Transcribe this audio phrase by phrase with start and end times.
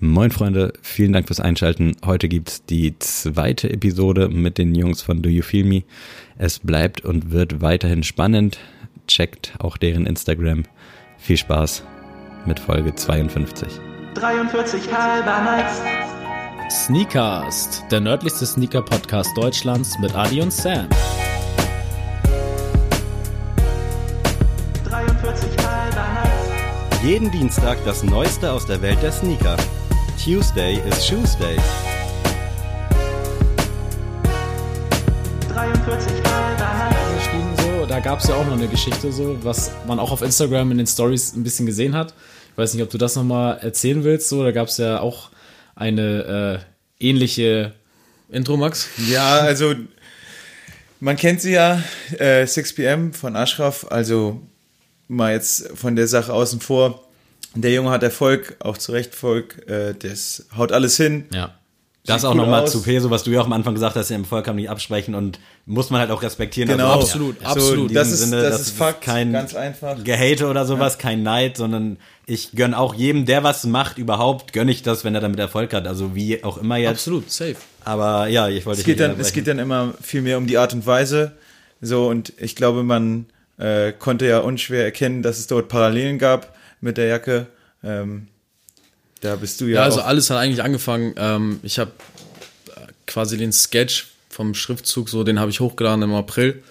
[0.00, 1.96] Moin Freunde, vielen Dank fürs Einschalten.
[2.06, 5.82] Heute gibt's die zweite Episode mit den Jungs von Do You Feel Me.
[6.36, 8.58] Es bleibt und wird weiterhin spannend.
[9.08, 10.62] Checkt auch deren Instagram.
[11.18, 11.82] Viel Spaß
[12.46, 13.66] mit Folge 52.
[14.14, 15.82] 43 halber Nights.
[16.70, 20.88] Sneakast, der nördlichste Sneaker-Podcast Deutschlands mit Adi und Sam.
[24.84, 27.02] 43 halber Nights.
[27.02, 29.56] Jeden Dienstag das Neueste aus der Welt der Sneaker.
[30.22, 31.56] Tuesday is Shoesday.
[35.48, 37.14] 43 halber Nights.
[37.14, 37.86] geschrieben so.
[37.86, 40.78] Da gab es ja auch noch eine Geschichte so, was man auch auf Instagram in
[40.78, 42.14] den Stories ein bisschen gesehen hat.
[42.50, 44.28] Ich weiß nicht, ob du das nochmal erzählen willst.
[44.28, 45.30] So, da gab es ja auch
[45.76, 46.64] eine
[47.00, 47.74] äh, ähnliche
[48.28, 48.88] Intro, Max.
[49.08, 49.76] Ja, also
[50.98, 51.80] man kennt sie ja,
[52.18, 54.40] äh, 6pm von Ashraf, also
[55.06, 57.07] mal jetzt von der Sache außen vor.
[57.60, 61.24] Der Junge hat Erfolg, auch zu Recht Erfolg, äh, das haut alles hin.
[61.32, 61.54] Ja.
[62.08, 64.24] Das auch cool nochmal zu Peso, was du ja auch am Anfang gesagt hast, im
[64.24, 66.70] Volk kann man nicht absprechen und muss man halt auch respektieren.
[66.70, 67.88] Genau, also absolut, so absolut.
[67.90, 70.02] in Das ist, das ist Fakt, kein ganz einfach.
[70.02, 74.68] Gehate oder sowas, kein Neid, sondern ich gönn auch jedem, der was macht, überhaupt, gönn
[74.68, 75.86] ich das, wenn er damit Erfolg hat.
[75.86, 76.92] Also wie auch immer jetzt.
[76.92, 77.56] Absolut, safe.
[77.84, 80.56] Aber ja, ich wollte Es geht, dann, es geht dann immer viel mehr um die
[80.56, 81.32] Art und Weise.
[81.82, 83.26] So, und ich glaube, man
[83.58, 87.46] äh, konnte ja unschwer erkennen, dass es dort Parallelen gab mit der Jacke.
[87.82, 88.28] Ähm,
[89.20, 90.06] da bist du ja, Ja, also auch.
[90.06, 91.14] alles hat eigentlich angefangen.
[91.16, 91.90] Ähm, ich habe
[93.06, 96.62] quasi den Sketch vom Schriftzug, so den habe ich hochgeladen im April.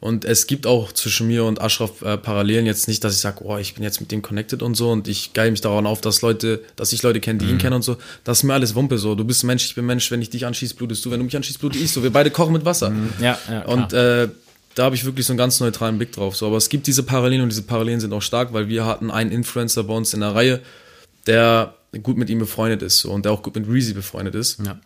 [0.00, 3.44] Und es gibt auch zwischen mir und Ashraf äh, Parallelen jetzt nicht, dass ich sage,
[3.44, 6.00] oh, ich bin jetzt mit dem connected und so und ich geil mich daran auf,
[6.00, 7.98] dass Leute, dass ich Leute kenne, die ihn kennen und so.
[8.24, 9.14] Das ist mir alles Wumpe so.
[9.14, 10.10] Du bist Mensch, ich bin Mensch.
[10.10, 11.10] Wenn ich dich anschieß, blutest du.
[11.10, 12.02] Wenn du mich anschießt, blute ich so.
[12.02, 12.90] Wir beide kochen mit Wasser.
[13.20, 13.62] Ja, ja.
[13.66, 14.22] Und klar.
[14.22, 14.28] äh,
[14.80, 16.34] da habe ich wirklich so einen ganz neutralen Blick drauf.
[16.34, 19.10] So, aber es gibt diese Parallelen und diese Parallelen sind auch stark, weil wir hatten
[19.10, 20.60] einen Influencer bei uns in der Reihe,
[21.26, 24.58] der gut mit ihm befreundet ist so, und der auch gut mit Reezy befreundet ist.
[24.64, 24.80] ja.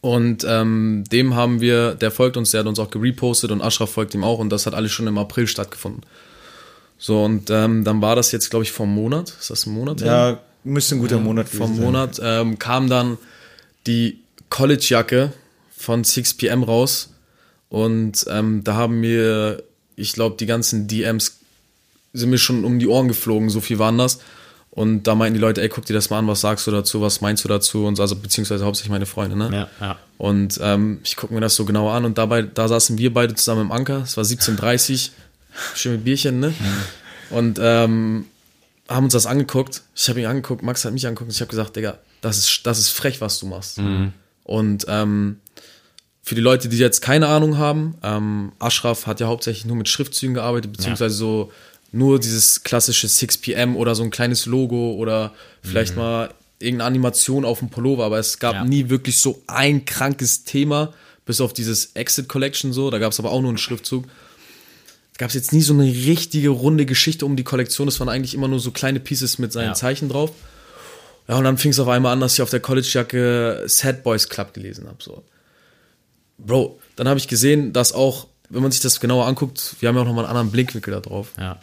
[0.00, 3.92] Und ähm, dem haben wir, der folgt uns, der hat uns auch gerepostet und Ashraf
[3.92, 6.02] folgt ihm auch und das hat alles schon im April stattgefunden.
[6.98, 9.32] So, und ähm, dann war das jetzt, glaube ich, vom Monat.
[9.38, 10.00] Ist das ein Monat?
[10.00, 10.06] her?
[10.08, 11.84] ja, müsste ein guter Monat vom gewesen sein.
[11.84, 13.18] Monat ähm, kam dann
[13.86, 14.18] die
[14.50, 15.32] College-Jacke
[15.76, 17.11] von 6pm raus
[17.72, 19.62] und ähm, da haben mir,
[19.96, 21.38] ich glaube, die ganzen DMs
[22.12, 24.18] sind mir schon um die Ohren geflogen, so viel waren das.
[24.70, 27.00] Und da meinten die Leute, ey, guck dir das mal an, was sagst du dazu,
[27.00, 27.86] was meinst du dazu?
[27.86, 29.48] Und so, also beziehungsweise hauptsächlich meine Freunde, ne?
[29.50, 29.98] Ja, ja.
[30.18, 33.34] Und ähm, ich gucke mir das so genauer an und dabei, da saßen wir beide
[33.34, 34.02] zusammen im Anker.
[34.02, 35.08] Es war 17.30
[35.74, 36.52] schön mit Bierchen, ne?
[37.30, 38.26] Und ähm,
[38.86, 39.80] haben uns das angeguckt.
[39.96, 42.66] Ich habe ihn angeguckt, Max hat mich angeguckt und ich habe gesagt, Digga, das ist,
[42.66, 43.78] das ist frech, was du machst.
[44.44, 45.38] Und ähm,
[46.22, 49.88] für die Leute, die jetzt keine Ahnung haben, ähm, Ashraf hat ja hauptsächlich nur mit
[49.88, 51.52] Schriftzügen gearbeitet, beziehungsweise so
[51.90, 55.32] nur dieses klassische 6pm oder so ein kleines Logo oder
[55.62, 58.64] vielleicht mal irgendeine Animation auf dem Pullover, aber es gab Ja.
[58.64, 60.94] nie wirklich so ein krankes Thema,
[61.26, 64.04] bis auf dieses Exit Collection so, da gab es aber auch nur einen Schriftzug.
[64.06, 68.08] Da gab es jetzt nie so eine richtige runde Geschichte um die Kollektion, es waren
[68.08, 69.74] eigentlich immer nur so kleine Pieces mit seinen Ja.
[69.74, 70.30] Zeichen drauf.
[71.28, 74.28] Ja, und dann fing es auf einmal an, dass ich auf der College-Jacke Sad Boys
[74.28, 74.96] Club gelesen habe.
[75.00, 75.22] So.
[76.46, 79.96] Bro, dann habe ich gesehen, dass auch, wenn man sich das genauer anguckt, wir haben
[79.96, 81.32] ja auch nochmal einen anderen Blickwinkel da drauf.
[81.38, 81.58] ja.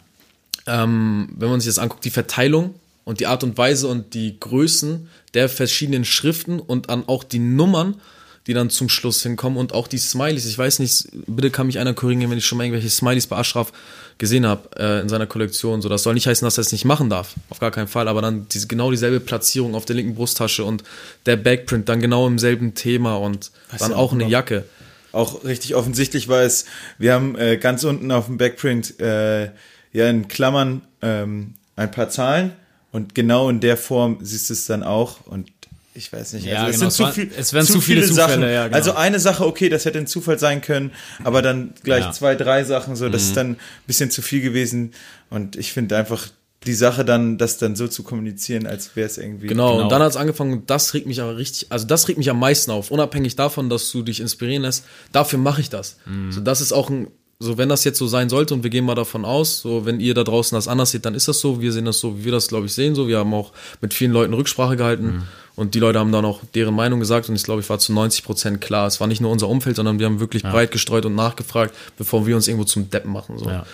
[0.66, 2.74] Ähm, wenn man sich das anguckt, die Verteilung
[3.04, 7.38] und die Art und Weise und die Größen der verschiedenen Schriften und dann auch die
[7.38, 8.00] Nummern,
[8.46, 10.46] die dann zum Schluss hinkommen und auch die Smileys.
[10.46, 13.36] Ich weiß nicht, bitte kann mich einer korrigieren, wenn ich schon mal irgendwelche Smileys bei
[13.36, 13.72] Ashraf
[14.18, 15.82] gesehen habe äh, in seiner Kollektion.
[15.82, 17.34] So, das soll nicht heißen, dass er es nicht machen darf.
[17.50, 18.08] Auf gar keinen Fall.
[18.08, 20.82] Aber dann diese, genau dieselbe Platzierung auf der linken Brusttasche und
[21.26, 24.64] der Backprint dann genau im selben Thema und dann ja auch auch eine noch- Jacke.
[25.12, 26.64] auch richtig offensichtlich war es,
[26.98, 29.44] wir haben äh, ganz unten auf dem Backprint äh,
[29.92, 32.52] ja in Klammern ähm, ein paar Zahlen
[32.92, 35.50] und genau in der Form siehst du es dann auch und
[35.94, 38.02] ich weiß nicht, Ja, also es genau, sind zu es viel, es wären zu viele
[38.06, 38.42] Zufälle, Sachen.
[38.42, 38.76] ja, genau.
[38.76, 40.92] Also eine Sache, okay, das hätte ein Zufall sein können,
[41.24, 42.12] aber dann gleich Ja.
[42.12, 43.12] zwei, drei Sachen, so, Mhm.
[43.12, 43.56] das ist dann ein
[43.86, 44.92] bisschen zu viel gewesen
[45.30, 46.28] und ich finde einfach
[46.66, 49.82] die Sache dann, das dann so zu kommunizieren, als wäre es irgendwie Genau, Genau.
[49.84, 52.38] und dann hat es angefangen das regt mich aber richtig, also das regt mich am
[52.38, 55.96] meisten auf, unabhängig davon, dass du dich inspirieren lässt, dafür mache ich das.
[56.30, 57.08] So, das ist auch ein,
[57.42, 59.98] so wenn das jetzt so sein sollte und wir gehen mal davon aus, so wenn
[59.98, 62.26] ihr da draußen das anders seht, dann ist das so, wir sehen das so, wie
[62.26, 65.22] wir das glaube ich sehen, so, wir haben auch mit vielen Leuten Rücksprache gehalten
[65.56, 67.94] und die Leute haben dann auch deren Meinung gesagt und ich glaube, ich war zu
[67.94, 71.06] 90 Prozent klar, es war nicht nur unser Umfeld, sondern wir haben wirklich breit gestreut
[71.06, 73.48] und nachgefragt, bevor wir uns irgendwo zum Deppen machen, so.
[73.48, 73.64] Ja.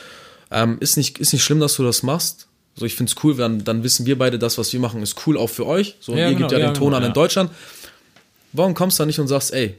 [0.51, 2.47] Ähm, ist, nicht, ist nicht schlimm, dass du das machst.
[2.77, 5.39] So, ich find's cool, dann, dann wissen wir beide, das, was wir machen, ist cool
[5.39, 5.97] auch für euch.
[5.99, 7.15] So, und Ja, ihr genau, gebt ja, ja, den Ton genau, an in ja.
[7.15, 7.51] Deutschland.
[8.53, 9.77] Warum kommst du da nicht und sagst, ey,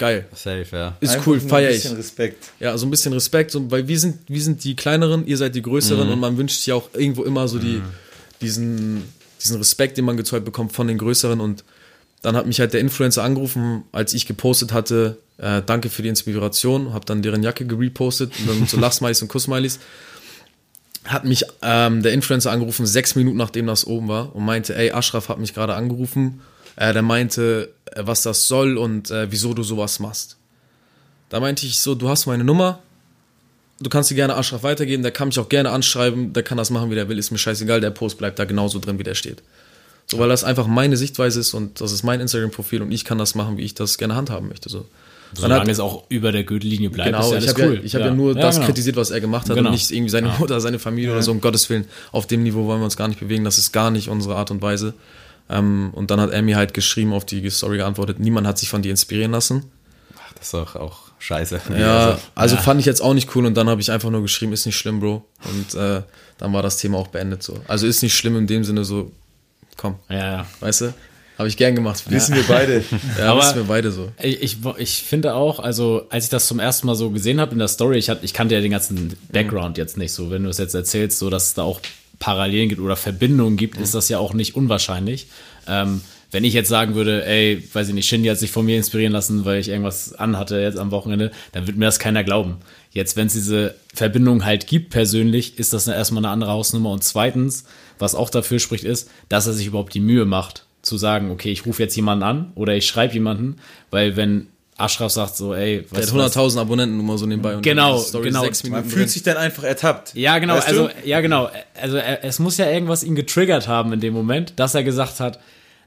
[0.00, 0.96] geil, Safe, ja.
[1.00, 1.76] ist Einfach cool, ein feier ich.
[1.82, 2.50] bisschen Respekt.
[2.58, 5.54] Ja, so ein bisschen Respekt, so, weil wir sind, wir sind die kleineren, ihr seid
[5.54, 6.12] die größeren Mhm.
[6.14, 7.80] und man wünscht sich auch irgendwo immer so die,
[8.40, 9.04] diesen,
[9.42, 11.62] diesen Respekt, den man gezeugt bekommt von den Größeren und
[12.22, 16.08] dann hat mich halt der Influencer angerufen, als ich gepostet hatte, äh, danke für die
[16.08, 19.78] Inspiration, habe dann deren Jacke gerepostet und dann so Lachsmileys und Kussmileys.
[21.04, 24.90] Hat mich ähm, der Influencer angerufen, sechs Minuten nachdem das oben war und meinte, ey,
[24.92, 26.40] Ashraf hat mich gerade angerufen.
[26.76, 30.36] Äh, der meinte, was das soll und äh, wieso du sowas machst.
[31.28, 32.80] Da meinte ich so, du hast meine Nummer,
[33.80, 36.70] du kannst sie gerne Ashraf weitergeben, der kann mich auch gerne anschreiben, der kann das
[36.70, 39.14] machen, wie der will, ist mir scheißegal, der Post bleibt da genauso drin, wie der
[39.14, 39.42] steht.
[40.06, 43.16] So, weil das einfach meine Sichtweise ist und das ist mein Instagram-Profil und ich kann
[43.18, 44.68] das machen, wie ich das gerne handhaben möchte.
[44.68, 44.78] So.
[45.34, 47.74] Dann Solange hat- es auch über der Gürtellinie bleibt, Genau, ist ja ich habe cool.
[47.76, 48.10] ja, ich hab ja.
[48.12, 48.66] nur Ja, das genau.
[48.66, 49.68] kritisiert, was er gemacht hat Genau.
[49.68, 51.84] und nicht irgendwie seine Mutter, seine Familie oder so, um Gottes Willen.
[52.10, 54.50] Auf dem Niveau wollen wir uns gar nicht bewegen, das ist gar nicht unsere Art
[54.50, 54.94] und Weise.
[55.50, 58.82] Ähm, und dann hat mir halt geschrieben, auf die Story geantwortet, niemand hat sich von
[58.82, 59.64] dir inspirieren lassen.
[60.36, 61.60] Das ist doch auch scheiße.
[61.78, 64.52] Ja, also fand ich jetzt auch nicht cool und dann habe ich einfach nur geschrieben,
[64.52, 65.24] ist nicht schlimm, Bro.
[65.44, 66.02] Und äh,
[66.38, 67.58] dann war das Thema auch beendet so.
[67.68, 69.10] Also ist nicht schlimm in dem Sinne so,
[69.76, 70.46] komm, Ja, ja.
[70.60, 70.94] weißt du?
[71.36, 72.02] Habe ich gern gemacht.
[72.10, 72.84] Wissen wir beide.
[73.18, 74.12] Ja, Aber- wissen wir beide so.
[74.22, 77.52] Ich, ich, ich finde auch, also als ich das zum ersten Mal so gesehen habe
[77.52, 80.30] in der Story, ich, hatte, ich kannte ja den ganzen Background jetzt nicht so.
[80.30, 81.80] Wenn du es jetzt erzählst, so dass es da auch
[82.20, 85.26] Parallelen gibt oder Verbindungen gibt, ist das ja auch nicht unwahrscheinlich.
[85.66, 88.76] Ähm, wenn ich jetzt sagen würde, ey, weiß ich nicht, Shindy hat sich von mir
[88.76, 92.58] inspirieren lassen, weil ich irgendwas anhatte jetzt am Wochenende, dann wird mir das keiner glauben.
[92.92, 96.90] Jetzt, wenn es diese Verbindung halt gibt persönlich, ist das erstmal eine andere Hausnummer.
[96.90, 97.64] Und zweitens,
[97.98, 101.50] was auch dafür spricht, ist, dass er sich überhaupt die Mühe macht, zu sagen, okay,
[101.50, 103.56] ich rufe jetzt jemanden an oder ich schreibe jemanden,
[103.90, 104.46] weil wenn
[104.80, 106.36] Ashraf sagt so, ey, Der weißt hat du was?
[106.56, 107.56] 100.000 Abonnenten nur mal so nebenbei.
[107.56, 108.42] Und Genau, genau.
[108.42, 109.08] sechs Man fühlt drin.
[109.08, 110.14] sich dann einfach ertappt.
[110.14, 111.08] Ja, genau, Weißt also, du?
[111.08, 111.50] ja, genau.
[111.80, 115.20] Also, er, es muss ja irgendwas ihn getriggert haben in dem Moment, dass er gesagt
[115.20, 115.38] hat,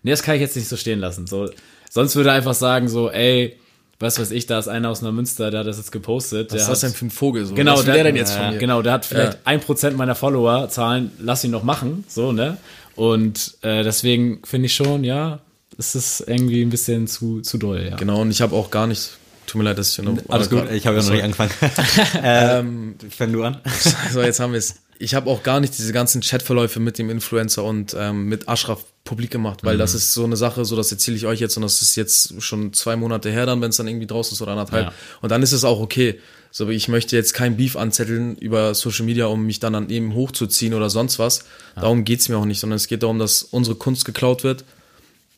[0.03, 1.27] nee, das kann ich jetzt nicht so stehen lassen.
[1.27, 1.49] So,
[1.89, 3.57] sonst würde er einfach sagen, so, ey,
[3.99, 6.51] was weiß ich, da ist einer aus Neumünster, der hat das jetzt gepostet.
[6.51, 7.45] Was ist der das hat, denn für ein Vogel?
[7.45, 7.55] So?
[7.55, 8.57] Genau, Was will der denn jetzt von mir?
[8.57, 9.39] Genau, der hat vielleicht Ja.
[9.45, 12.57] ein Prozent meiner Follower Zahlen, lass ihn noch machen, so, ne?
[12.95, 15.39] Und äh, deswegen finde ich schon, ja,
[15.77, 17.95] es ist irgendwie ein bisschen zu, zu doll, ja.
[17.95, 19.11] Genau, und ich habe auch gar nicht.
[19.45, 20.17] Tut mir leid, dass ich noch.
[20.29, 21.51] Alles gut, ich habe ja noch nicht angefangen.
[22.23, 23.57] ähm, fang du an.
[24.11, 24.75] So, jetzt haben wir es.
[24.99, 28.85] Ich habe auch gar nicht diese ganzen Chatverläufe mit dem Influencer und ähm, mit Ashraf
[29.03, 29.79] publik gemacht, weil Mhm.
[29.79, 32.41] das ist so eine Sache, so das erzähle ich euch jetzt und das ist jetzt
[32.41, 34.85] schon zwei Monate her dann, wenn es dann irgendwie draußen ist oder anderthalb.
[34.87, 34.93] Ja.
[35.21, 36.19] Und dann ist es auch okay.
[36.51, 40.13] So, ich möchte jetzt kein Beef anzetteln über Social Media, um mich dann an eben
[40.13, 41.43] hochzuziehen oder sonst was.
[41.75, 44.63] Darum geht's mir auch nicht, sondern es geht darum, dass unsere Kunst geklaut wird,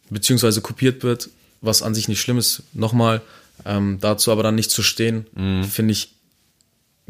[0.09, 1.29] beziehungsweise kopiert wird,
[1.61, 2.63] was an sich nicht schlimm ist.
[2.73, 3.21] Nochmal,
[3.65, 5.63] ähm, dazu aber dann nicht zu stehen, Mhm.
[5.63, 6.09] finde ich,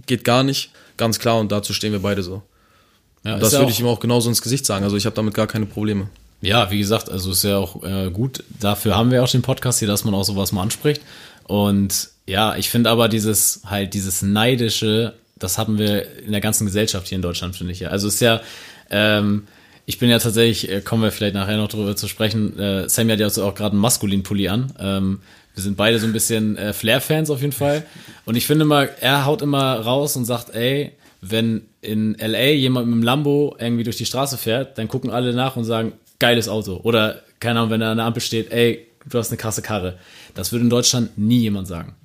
[0.06, 0.72] geht gar nicht.
[0.98, 2.42] Ganz klar, und dazu stehen wir beide so.
[3.24, 4.84] ja das würde ich ihm auch genauso ins Gesicht sagen.
[4.84, 6.10] Also ich habe damit gar keine Probleme.
[6.42, 8.44] Ja, wie gesagt, also ist ja auch äh, gut.
[8.60, 11.02] Dafür haben wir auch den Podcast hier, dass man auch sowas mal anspricht.
[11.46, 16.66] Und ja, ich finde aber dieses halt dieses neidische, das haben wir in der ganzen
[16.66, 17.90] Gesellschaft hier in Deutschland, finde ich ja.
[17.90, 18.42] Also es ist ja,
[18.90, 19.48] ähm,
[19.86, 22.58] ich bin ja tatsächlich, äh, kommen wir vielleicht nachher noch drüber zu sprechen.
[22.60, 24.74] Äh, Sammy hat ja auch gerade einen maskulinen Pulli an.
[24.80, 25.20] Ähm,
[25.54, 27.86] wir sind beide so ein bisschen äh, Flair-Fans auf jeden Fall.
[28.26, 30.92] Und ich finde mal, er haut immer raus und sagt, ey,
[31.22, 35.34] wenn in LA jemand mit dem Lambo irgendwie durch die Straße fährt, dann gucken alle
[35.34, 36.80] nach und sagen, geiles Auto.
[36.84, 39.98] Oder, keine Ahnung, wenn er an der Ampel steht, ey, du hast eine krasse Karre.
[40.34, 41.96] Das würde in Deutschland nie jemand sagen.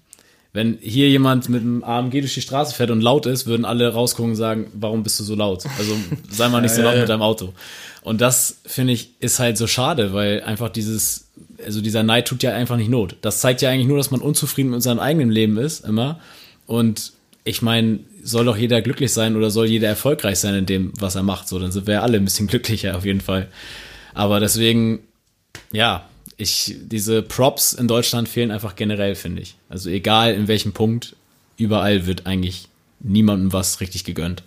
[0.53, 3.93] Wenn hier jemand mit einem AMG durch die Straße fährt und laut ist, würden alle
[3.93, 5.65] rausgucken und sagen, warum bist du so laut?
[5.79, 5.97] Also
[6.29, 7.53] sei mal nicht so laut mit deinem Auto.
[8.03, 11.29] Und das, finde ich, ist halt so schade, weil einfach dieses,
[11.65, 13.17] also dieser Neid tut ja einfach nicht Not.
[13.21, 16.19] Das zeigt ja eigentlich nur, dass man unzufrieden mit seinem eigenen Leben ist, immer.
[16.67, 17.13] Und
[17.45, 21.15] ich meine, soll doch jeder glücklich sein oder soll jeder erfolgreich sein in dem, was
[21.15, 21.49] er macht.
[21.49, 23.49] So, dann sind wir ja alle ein bisschen glücklicher auf jeden Fall.
[24.15, 25.01] Aber deswegen,
[25.73, 26.09] ja,
[26.41, 29.57] ich, diese Props in Deutschland fehlen einfach generell, finde ich.
[29.69, 31.15] Also egal in welchem Punkt,
[31.57, 32.69] überall wird eigentlich
[33.01, 34.43] niemandem was richtig gegönnt.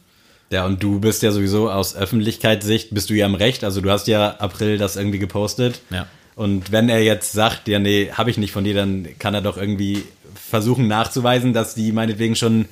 [0.49, 3.63] Ja, und du bist ja sowieso aus Öffentlichkeitssicht, bist du ja im Recht.
[3.63, 5.81] Also du hast ja April das irgendwie gepostet.
[5.89, 6.07] Ja.
[6.35, 9.41] Und wenn er jetzt sagt, ja, nee, habe ich nicht von dir, dann kann er
[9.41, 10.03] doch irgendwie
[10.35, 12.65] versuchen nachzuweisen, dass die meinetwegen schon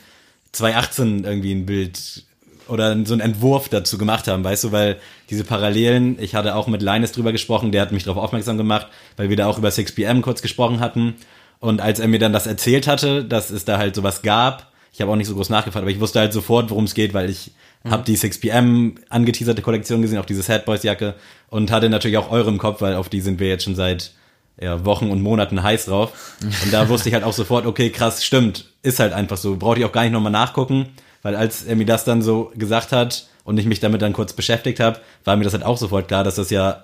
[0.51, 2.23] 2018 irgendwie ein Bild
[2.67, 4.97] oder so einen Entwurf dazu gemacht haben, weißt du, weil
[5.31, 8.87] diese Parallelen, ich hatte auch mit Linus drüber gesprochen, der hat mich darauf aufmerksam gemacht,
[9.17, 11.15] weil wir da auch über 6pm kurz gesprochen hatten.
[11.59, 14.99] Und als er mir dann das erzählt hatte, dass es da halt sowas gab, ich
[14.99, 17.29] habe auch nicht so groß nachgefragt, aber ich wusste halt sofort, worum es geht, weil
[17.29, 17.51] ich
[17.89, 21.15] habe die 6pm angeteaserte Kollektion gesehen, auch diese Sad Boys Jacke
[21.49, 24.11] und hatte natürlich auch eure im Kopf, weil auf die sind wir jetzt schon seit
[24.59, 26.11] ja, Wochen und Monaten heiß drauf.
[26.41, 29.55] Und da wusste ich halt auch sofort, okay, krass, stimmt, ist halt einfach so.
[29.55, 30.89] Brauchte ich auch gar nicht nochmal nachgucken,
[31.21, 34.33] weil als er mir das dann so gesagt hat und ich mich damit dann kurz
[34.33, 36.83] beschäftigt habe, war mir das halt auch sofort klar, dass das ja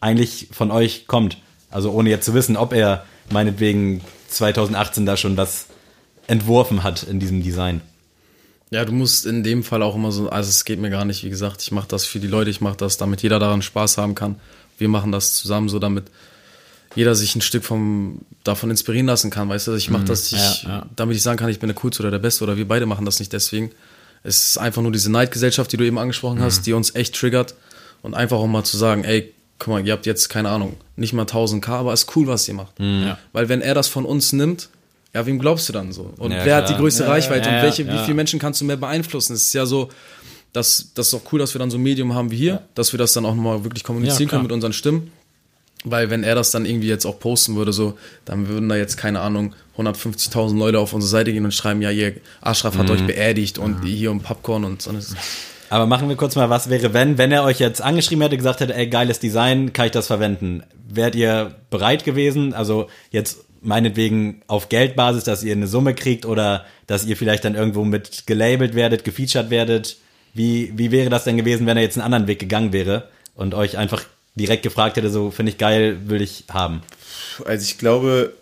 [0.00, 1.38] eigentlich von euch kommt.
[1.70, 5.66] Also ohne jetzt zu wissen, ob er meinetwegen 2018 da schon was
[6.26, 7.80] entworfen hat in diesem Design.
[8.70, 11.24] Ja, du musst in dem Fall auch immer so, also es geht mir gar nicht,
[11.24, 13.96] wie gesagt, ich mache das für die Leute, ich mache das, damit jeder daran Spaß
[13.96, 14.36] haben kann.
[14.76, 16.04] Wir machen das zusammen, so damit
[16.94, 20.62] jeder sich ein Stück vom, davon inspirieren lassen kann, weißt du, ich mache das, ich,
[20.64, 20.86] Ja, ja.
[20.96, 23.04] damit ich sagen kann, ich bin der Coolste oder der Beste oder wir beide machen
[23.04, 23.70] das nicht deswegen.
[24.22, 27.54] Es ist einfach nur diese Neidgesellschaft, die du eben angesprochen hast, die uns echt triggert
[28.02, 31.12] und einfach auch mal zu sagen, ey, guck mal, ihr habt jetzt, keine Ahnung, nicht
[31.12, 32.78] mal 1000k, aber ist cool, was ihr macht.
[32.78, 33.18] Ja.
[33.32, 34.68] Weil wenn er das von uns nimmt,
[35.14, 36.12] ja, wem glaubst du dann so?
[36.18, 36.76] Und Ja, wer hat klar.
[36.76, 39.32] die größte Reichweite ja, und welche, wie viele Menschen kannst du mehr beeinflussen?
[39.32, 39.88] Es ist ja so,
[40.52, 42.92] dass das ist auch cool, dass wir dann so ein Medium haben wie hier, dass
[42.92, 45.10] wir das dann auch nochmal wirklich kommunizieren können mit unseren Stimmen.
[45.84, 48.96] Weil wenn er das dann irgendwie jetzt auch posten würde, so, dann würden da jetzt,
[48.96, 53.06] keine Ahnung, 150.000 Leute auf unsere Seite gehen und schreiben, ja, ihr Ashraf hat euch
[53.06, 54.90] beerdigt und hier um Popcorn und so.
[55.70, 58.60] Aber machen wir kurz mal, was wäre, wenn, wenn er euch jetzt angeschrieben hätte, gesagt
[58.60, 60.62] hätte, ey, geiles Design, kann ich das verwenden?
[60.88, 62.54] Wärt ihr bereit gewesen?
[62.54, 67.54] Also jetzt meinetwegen auf Geldbasis, dass ihr eine Summe kriegt oder dass ihr vielleicht dann
[67.54, 69.98] irgendwo mit gelabelt werdet, gefeatured werdet?
[70.32, 73.54] Wie, wie wäre das denn gewesen, wenn er jetzt einen anderen Weg gegangen wäre und
[73.54, 74.04] euch einfach
[74.38, 76.80] direkt gefragt hätte, so, finde ich geil, will ich haben?
[77.44, 78.32] Also ich glaube,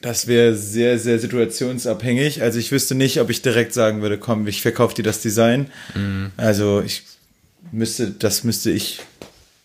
[0.00, 2.42] das wäre sehr, sehr situationsabhängig.
[2.42, 5.70] Also ich wüsste nicht, ob ich direkt sagen würde, komm, ich verkaufe dir das Design.
[6.36, 7.02] Also ich
[7.70, 9.00] müsste, das müsste ich,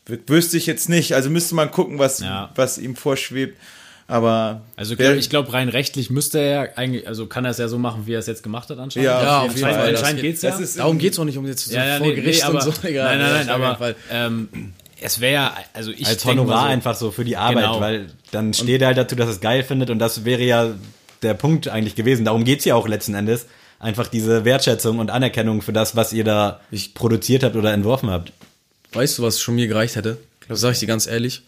[0.07, 1.13] wü- wüsste ich jetzt nicht.
[1.13, 2.51] Also müsste man gucken, was, Ja.
[2.55, 3.57] was ihm vorschwebt.
[4.09, 7.57] Aber Also wer- ich glaube, rein rechtlich müsste er ja eigentlich, also kann er es
[7.57, 9.05] ja so machen, wie er es jetzt gemacht hat anscheinend.
[9.07, 9.89] Ja, Ja, auf jeden Fall.
[9.89, 10.81] Anscheinend Das geht's ja.
[10.83, 12.73] Darum geht's auch nicht um jetzt so ja, ja, vor nee, Gericht nee, aber, und
[12.73, 12.87] so.
[12.87, 14.47] Egal, nein, nein, nein, aber ähm,
[15.01, 17.79] es wäre ja, also ich Als Honorar so, einfach so für die Arbeit, Genau.
[17.79, 20.71] weil dann steht er halt dazu, dass er es geil findet und das wäre ja
[21.21, 22.25] der Punkt eigentlich gewesen.
[22.25, 23.47] Darum geht's ja auch letzten Endes.
[23.79, 26.61] Einfach diese Wertschätzung und Anerkennung für das, was ihr da
[26.95, 28.33] produziert habt oder entworfen habt.
[28.93, 30.17] Weißt du, was schon mir gereicht hätte?
[30.47, 31.43] Das sage ich dir ganz ehrlich.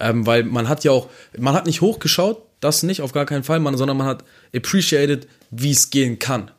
[0.00, 3.44] Ähm, weil man hat ja auch, man hat nicht hochgeschaut, das nicht, auf gar keinen
[3.44, 4.24] Fall, man, sondern man hat
[4.54, 6.50] appreciated, wie es gehen kann.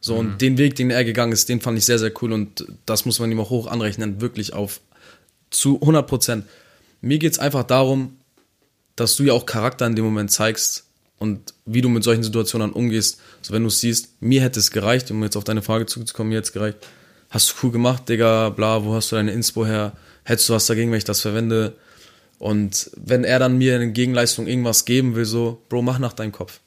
[0.00, 2.64] So, und den Weg, den er gegangen ist, den fand ich sehr, sehr cool und
[2.86, 4.80] das muss man ihm auch hoch anrechnen, wirklich auf
[5.50, 6.46] zu 100 Prozent.
[7.00, 8.16] Mir geht's einfach darum,
[8.96, 10.84] dass du ja auch Charakter in dem Moment zeigst
[11.18, 13.20] und wie du mit solchen Situationen dann umgehst.
[13.42, 16.30] So, wenn du es siehst, mir hätte es gereicht, um jetzt auf deine Frage zurückzukommen,
[16.30, 16.78] mir hätte es gereicht.
[17.30, 19.92] Hast du cool gemacht, Digga, bla, wo hast du deine Inspo her?
[20.24, 21.76] Hättest du was dagegen, wenn ich das verwende?
[22.38, 26.32] Und wenn er dann mir in Gegenleistung irgendwas geben will, so, Bro, mach nach deinem
[26.32, 26.60] Kopf.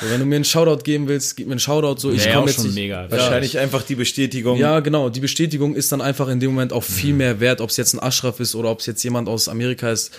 [0.00, 2.38] So, wenn du mir einen Shoutout geben willst, gib mir einen Shoutout, so, ich komme
[2.38, 2.74] auch jetzt schon nicht.
[2.74, 3.02] mega.
[3.02, 4.56] Ja, wahrscheinlich einfach die Bestätigung.
[4.58, 5.10] ja, genau.
[5.10, 7.94] Die Bestätigung ist dann einfach in dem Moment auch viel mehr wert, ob es jetzt
[7.94, 10.12] ein Ashraf ist oder ob es jetzt jemand aus Amerika ist,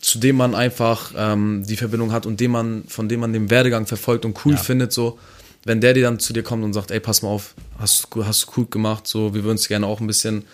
[0.00, 3.50] zu dem man einfach ähm, die Verbindung hat und dem man, von dem man den
[3.50, 5.18] Werdegang verfolgt und cool findet, so.
[5.64, 8.26] Wenn der dir dann zu dir kommt und sagt, ey, pass mal auf, hast du
[8.26, 10.44] hast du cool gemacht, so, wir würden es gerne auch ein bisschen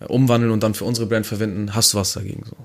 [0.00, 2.56] äh, umwandeln und dann für unsere Brand verwenden, hast du was dagegen, so.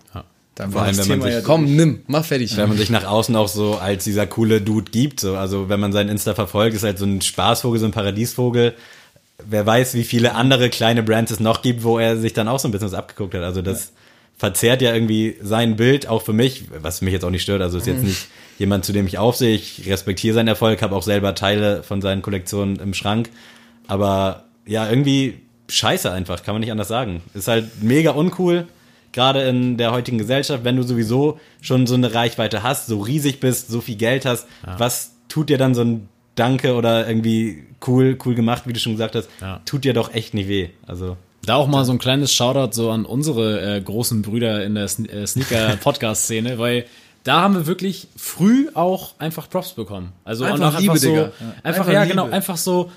[0.61, 2.55] Dann Vor allem, wenn man sich- ja Komm, nimm, mach fertig.
[2.57, 5.79] Wenn man sich nach außen auch so als dieser coole Dude gibt, so, also wenn
[5.79, 8.73] man seinen Insta verfolgt, ist halt so ein Spaßvogel, so ein Paradiesvogel.
[9.49, 12.59] Wer weiß, wie viele andere kleine Brands es noch gibt, wo er sich dann auch
[12.59, 13.41] so ein bisschen was abgeguckt hat.
[13.41, 13.91] Also das
[14.37, 17.61] verzerrt ja irgendwie sein Bild, auch für mich, was mich jetzt auch nicht stört.
[17.61, 18.27] Also ist jetzt nicht
[18.59, 19.55] jemand, zu dem ich aufsehe.
[19.55, 23.29] Ich respektiere seinen Erfolg, habe auch selber Teile von seinen Kollektionen im Schrank.
[23.87, 25.39] Aber ja, irgendwie
[25.69, 27.21] scheiße einfach, kann man nicht anders sagen.
[27.33, 28.67] Ist halt mega uncool,
[29.13, 33.39] gerade in der heutigen Gesellschaft, wenn du sowieso schon so eine Reichweite hast, so riesig
[33.39, 38.17] bist, so viel Geld hast, was tut dir dann so ein Danke oder irgendwie cool,
[38.25, 39.61] cool gemacht, wie du schon gesagt hast, Ja.
[39.65, 40.69] tut dir doch echt nicht weh.
[40.87, 44.75] Also Da auch mal so ein kleines Shoutout so an unsere äh, großen Brüder in
[44.75, 46.85] der Sne äh, Sneaker-Podcast-Szene, weil
[47.23, 50.11] da haben wir wirklich früh auch einfach Props bekommen.
[50.23, 51.21] Also Einfach auch Liebe, so, Digga.
[51.23, 52.15] Einfach, Einfach ja, Liebe.
[52.15, 52.91] genau, einfach so.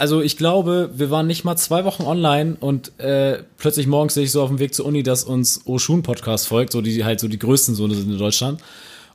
[0.00, 4.24] Also ich glaube, wir waren nicht mal zwei Wochen online und äh, plötzlich morgens sehe
[4.24, 7.20] ich so auf dem Weg zur Uni, dass uns Oshun Podcast folgt, so die halt
[7.20, 8.62] so die größten so sind in Deutschland.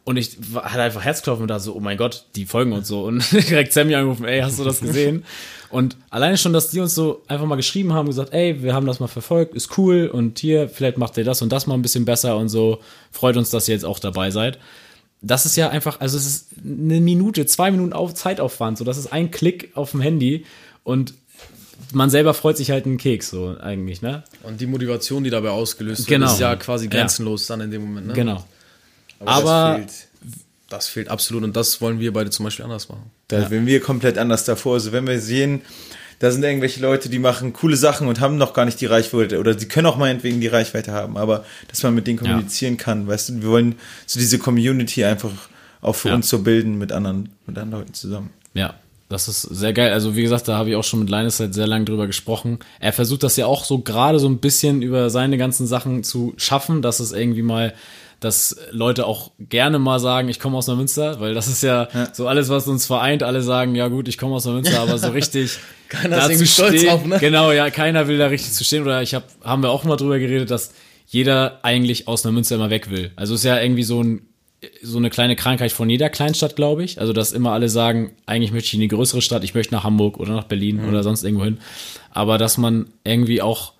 [0.03, 3.03] Und ich hatte einfach Herzklopfen und da so, oh mein Gott, die folgen uns so.
[3.03, 5.25] Und direkt Sammy angerufen, ey, hast du das gesehen?
[5.71, 8.85] Und alleine schon, dass die uns so einfach mal geschrieben haben, gesagt, ey, wir haben
[8.85, 11.81] das mal verfolgt, ist cool und hier, vielleicht macht ihr das und das mal ein
[11.81, 12.77] bisschen besser und so.
[13.09, 14.59] Freut uns, dass ihr jetzt auch dabei seid.
[15.23, 18.99] Das ist ja einfach, also es ist eine Minute, zwei Minuten auf Zeitaufwand, so das
[18.99, 20.45] ist ein Klick auf dem Handy
[20.85, 21.13] und
[21.91, 24.23] man selber freut sich halt einen Keks, so eigentlich, ne?
[24.43, 26.27] Und die Motivation, die dabei ausgelöst Genau.
[26.27, 26.91] wird, ist ja quasi Ja.
[26.91, 28.07] grenzenlos dann in dem Moment.
[28.07, 28.13] Ne?
[28.13, 28.45] Genau.
[29.19, 30.07] Aber, Aber- das fehlt.
[30.67, 33.11] Das fehlt absolut und das wollen wir beide zum Beispiel anders machen.
[33.27, 34.73] Da sind wir komplett anders davor.
[34.73, 35.61] Also wenn wir sehen,
[36.19, 39.39] da sind irgendwelche Leute, die machen coole Sachen und haben noch gar nicht die Reichweite
[39.39, 43.05] oder sie können auch meinetwegen die Reichweite haben, aber dass man mit denen kommunizieren kann,
[43.07, 43.75] weißt du, wir wollen
[44.07, 45.31] so diese Community einfach
[45.81, 46.15] auch für Ja.
[46.15, 48.31] uns so bilden mit anderen, mit anderen Leuten zusammen.
[48.55, 48.73] Ja,
[49.09, 49.91] das ist sehr geil.
[49.93, 52.59] Also wie gesagt, da habe ich auch schon mit Linus halt sehr lange drüber gesprochen.
[52.79, 56.33] Er versucht das ja auch so gerade so ein bisschen über seine ganzen Sachen zu
[56.37, 57.73] schaffen, dass es irgendwie mal
[58.21, 62.27] dass Leute auch gerne mal sagen, ich komme aus Neumünster, weil das ist ja, so
[62.27, 63.23] alles, was uns vereint.
[63.23, 65.59] Alle sagen, ja gut, ich komme aus Neumünster, aber so richtig
[65.89, 67.17] Keiner ist dazu irgendwie stolz stehen- drauf, ne?
[67.19, 68.83] Genau, ja, keiner will da richtig zu stehen.
[68.83, 70.71] Oder ich hab, haben wir auch mal drüber geredet, dass
[71.05, 73.11] jeder eigentlich aus Neumünster immer weg will.
[73.17, 74.27] Also es ist ja irgendwie so ein
[74.81, 76.99] so eine kleine Krankheit von jeder Kleinstadt, glaube ich.
[76.99, 79.83] Also, dass immer alle sagen, eigentlich möchte ich in eine größere Stadt, ich möchte nach
[79.83, 80.89] Hamburg oder nach Berlin Mhm.
[80.89, 81.57] oder sonst irgendwo hin.
[82.11, 83.73] Aber dass man irgendwie auch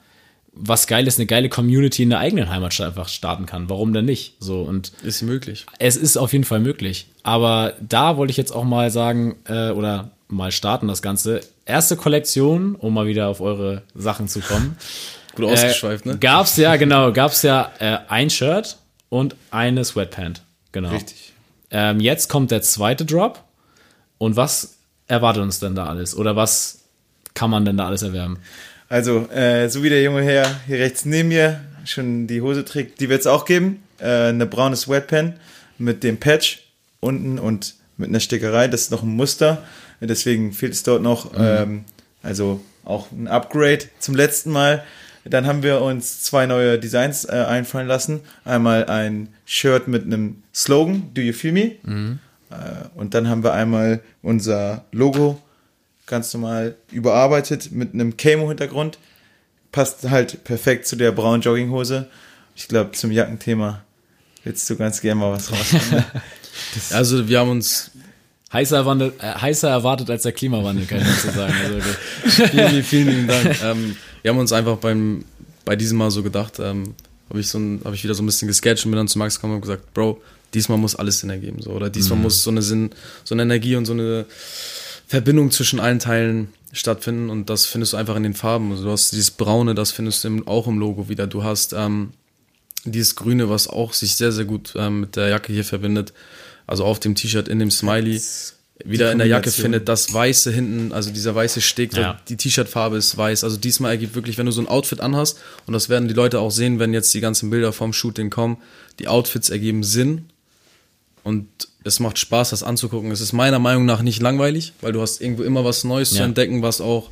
[0.58, 3.70] was Geiles, eine geile Community in der eigenen Heimatstadt einfach starten kann.
[3.70, 4.36] Warum denn nicht?
[4.40, 5.66] So und Ist möglich.
[5.80, 7.08] es ist auf jeden Fall möglich.
[7.24, 11.42] Aber da wollte ich jetzt auch mal sagen, äh, oder mal starten das Ganze.
[11.66, 14.78] Erste Kollektion, um mal wieder auf eure Sachen zu kommen.
[15.36, 16.18] Gut ausgeschweift, ne?
[16.20, 18.78] Gab's ja, genau, gab's ja äh, ein Shirt
[19.10, 20.42] und eine Sweatpant.
[20.76, 20.90] Genau.
[20.90, 21.32] Richtig.
[21.72, 23.42] Ähm, jetzt kommt der zweite Drop.
[24.18, 24.76] Und was
[25.08, 26.18] erwartet uns denn da alles?
[26.18, 26.80] Oder was
[27.34, 28.40] kann man denn da alles erwerben?
[28.90, 33.00] Also, äh, so wie der junge Herr hier rechts neben mir schon die Hose trägt,
[33.00, 33.84] die wird es auch geben.
[34.00, 35.40] Äh, eine braune Sweatpan
[35.78, 36.64] mit dem Patch
[37.00, 38.68] unten und mit einer Stickerei.
[38.68, 39.64] Das ist noch ein Muster.
[40.02, 41.32] Deswegen fehlt es dort noch.
[41.38, 41.86] Ähm,
[42.22, 44.84] also auch ein Upgrade zum letzten Mal.
[45.26, 48.22] Dann haben wir uns zwei neue Designs äh, einfallen lassen.
[48.44, 51.72] Einmal ein Shirt mit einem Slogan, Do You Feel Me?
[52.52, 52.56] Äh,
[52.96, 55.42] und dann haben wir einmal unser Logo
[56.06, 59.00] ganz normal überarbeitet mit einem Camo-Hintergrund.
[59.72, 62.08] Passt halt perfekt zu der braunen Jogginghose.
[62.56, 63.84] Ich glaube, zum Jackenthema
[64.44, 66.06] willst du ganz gerne mal was rausfinden.
[66.92, 67.92] Also wir haben uns
[68.56, 71.54] Heißer, erwandelt, äh, heißer erwartet als der Klimawandel, kann ich dazu sagen.
[71.64, 72.50] Also, okay.
[72.50, 73.62] vielen, vielen, vielen lieben Dank.
[73.64, 75.26] ähm, wir haben uns einfach beim,
[75.66, 76.96] bei diesem Mal so gedacht, ähm,
[77.30, 79.20] habe ich, so ein- hab ich wieder so ein bisschen gesketcht und bin dann zu
[79.20, 80.22] Max gekommen und gesagt, Bro,
[80.54, 81.62] diesmal muss alles Sinn ergeben.
[81.62, 82.92] So, oder diesmal muss so eine Sinn,
[83.24, 84.26] so eine Energie und so eine
[85.08, 88.72] Verbindung zwischen allen Teilen stattfinden und das findest du einfach in den Farben.
[88.72, 91.28] Also du hast dieses Braune, das findest du auch im Logo wieder.
[91.28, 92.12] Du hast ähm,
[92.86, 96.14] dieses Grüne, was auch sich sehr, sehr gut ähm, mit der Jacke hier verbindet.
[96.68, 98.22] Also auf dem T-Shirt, in dem Smiley.
[98.84, 102.20] Wieder in der Jacke findet das Weiße hinten, also dieser weiße Stick, Ja.
[102.28, 103.46] die T-Shirt-Farbe ist weiß.
[103.46, 106.40] Also diesmal ergibt wirklich, wenn du so ein Outfit anhast, und das werden die Leute
[106.42, 108.58] auch sehen, wenn jetzt die ganzen Bilder vom Shooting kommen,
[109.00, 110.26] die Outfits ergeben Sinn
[111.24, 111.48] und
[111.86, 113.12] es macht Spaß, das anzugucken.
[113.12, 116.18] Es ist meiner Meinung nach nicht langweilig, weil du hast irgendwo immer was Neues zu
[116.18, 116.26] Ja.
[116.26, 117.12] entdecken, was auch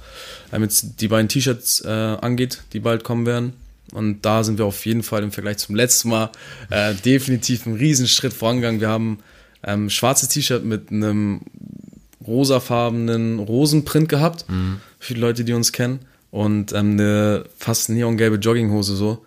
[0.51, 3.53] ähm, jetzt die beiden T-Shirts äh, angeht, die bald kommen werden.
[3.93, 6.29] Und da sind wir auf jeden Fall im Vergleich zum letzten Mal
[6.71, 8.81] äh, definitiv einen Riesenschritt vorangegangen.
[8.81, 9.19] Wir haben
[9.63, 11.41] ähm, schwarzes T-Shirt mit einem
[12.25, 14.45] rosafarbenen Rosenprint gehabt,
[14.99, 15.99] für die Leute, die uns kennen.
[16.31, 19.23] Und ähm, eine fast neongelbe Jogginghose so.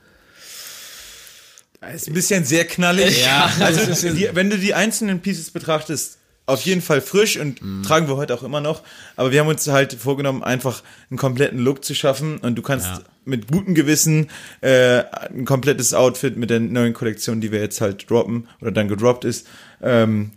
[1.95, 3.23] ist ein bisschen sehr knallig.
[3.23, 3.49] Ja.
[3.61, 8.17] Also, die, wenn du die einzelnen Pieces betrachtest, auf jeden Fall frisch und tragen wir
[8.17, 8.83] heute auch immer noch.
[9.17, 12.87] Aber wir haben uns halt vorgenommen, einfach einen kompletten Look zu schaffen und du kannst
[12.87, 13.01] Ja.
[13.25, 14.29] mit gutem Gewissen
[14.61, 15.03] äh,
[15.35, 19.25] ein komplettes Outfit mit der neuen Kollektion, die wir jetzt halt droppen oder dann gedroppt
[19.25, 19.47] ist,
[19.83, 20.31] ähm,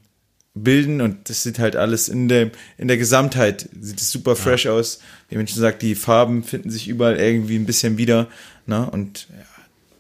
[0.56, 4.66] bilden und das sieht halt alles in der, in der Gesamtheit, sieht es super fresh
[4.68, 5.00] aus.
[5.30, 8.28] Wie Menschen sagt, die Farben finden sich überall irgendwie ein bisschen wieder.
[8.66, 8.90] Ne?
[8.90, 9.46] Und ja,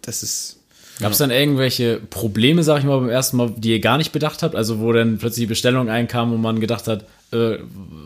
[0.02, 0.59] das ist
[1.00, 4.12] Gab es dann irgendwelche Probleme, sag ich mal, beim ersten Mal, die ihr gar nicht
[4.12, 4.56] bedacht habt?
[4.56, 7.58] Also wo dann plötzlich die Bestellung einkam und man gedacht hat, äh,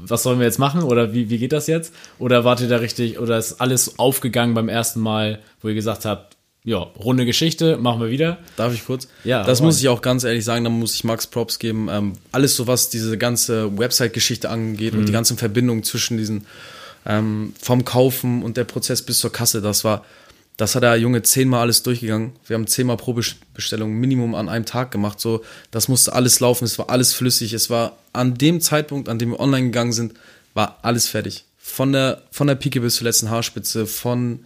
[0.05, 1.93] was sollen wir jetzt machen oder wie, wie geht das jetzt?
[2.19, 6.05] Oder wart ihr da richtig, oder ist alles aufgegangen beim ersten Mal, wo ihr gesagt
[6.05, 8.37] habt, ja, runde Geschichte, machen wir wieder?
[8.55, 9.07] Darf ich kurz?
[9.25, 11.89] Ja, Das muss ich auch ganz ehrlich sagen, da muss ich Max Props geben.
[11.91, 16.45] Ähm, alles so, was diese ganze Website-Geschichte angeht und die ganzen Verbindungen zwischen diesen,
[17.05, 20.05] ähm, vom Kaufen und der Prozess bis zur Kasse, das war,
[20.57, 22.33] das hat der Junge zehnmal alles durchgegangen.
[22.45, 25.19] Wir haben zehnmal Probebestellungen Minimum an einem Tag gemacht.
[25.19, 27.53] So, das musste alles laufen, es war alles flüssig.
[27.53, 30.13] Es war an dem Zeitpunkt, an dem wir online gegangen sind,
[30.53, 31.45] war alles fertig.
[31.57, 34.45] Von der, von der Pike bis zur letzten Haarspitze, von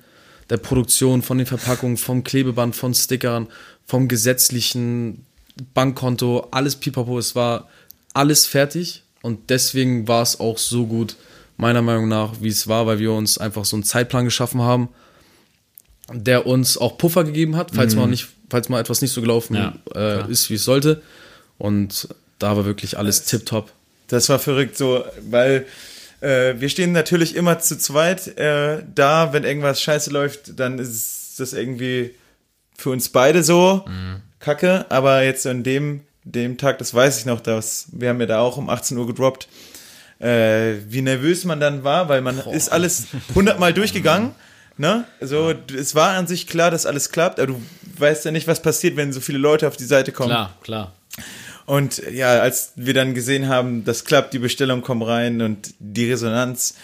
[0.50, 3.48] der Produktion, von den Verpackungen, vom Klebeband, von Stickern,
[3.86, 5.26] vom gesetzlichen
[5.74, 7.18] Bankkonto, alles pipapo.
[7.20, 7.68] Es war
[8.14, 11.18] alles fertig und deswegen war es auch so gut,
[11.58, 14.90] meiner Meinung nach, wie es war, weil wir uns einfach so einen Zeitplan geschaffen haben,
[16.12, 19.56] der uns auch Puffer gegeben hat, falls mal nicht, falls mal etwas nicht so gelaufen
[19.56, 21.02] Ja, äh, ist, wie es sollte.
[21.58, 22.08] Und
[22.40, 23.72] da war wirklich alles tipptopp.
[24.08, 25.66] Das war verrückt so, weil
[26.22, 31.40] äh, wir stehen natürlich immer zu zweit äh, da, wenn irgendwas scheiße läuft, dann ist
[31.40, 32.16] das irgendwie
[32.78, 33.84] für uns beide so
[34.40, 38.28] kacke, aber jetzt an dem, dem Tag, das weiß ich noch, dass wir haben ja
[38.28, 39.48] da auch um 18 Uhr gedroppt,
[40.20, 44.32] äh, wie nervös man dann war, weil man ist alles hundertmal durchgegangen.
[44.78, 45.06] Ne?
[45.22, 47.62] So, es war an sich klar, dass alles klappt, aber du
[47.98, 50.30] weißt ja nicht, was passiert, wenn so viele Leute auf die Seite kommen.
[50.30, 50.94] Klar, klar.
[51.66, 56.10] Und ja, als wir dann gesehen haben, das klappt, die Bestellungen kommen rein und die
[56.10, 56.76] Resonanz,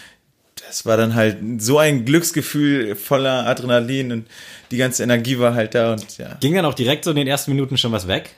[0.68, 4.28] das war dann halt so ein Glücksgefühl voller Adrenalin und
[4.72, 6.36] die ganze Energie war halt da und ja.
[6.40, 8.32] Ging dann auch direkt so in den ersten Minuten schon was weg?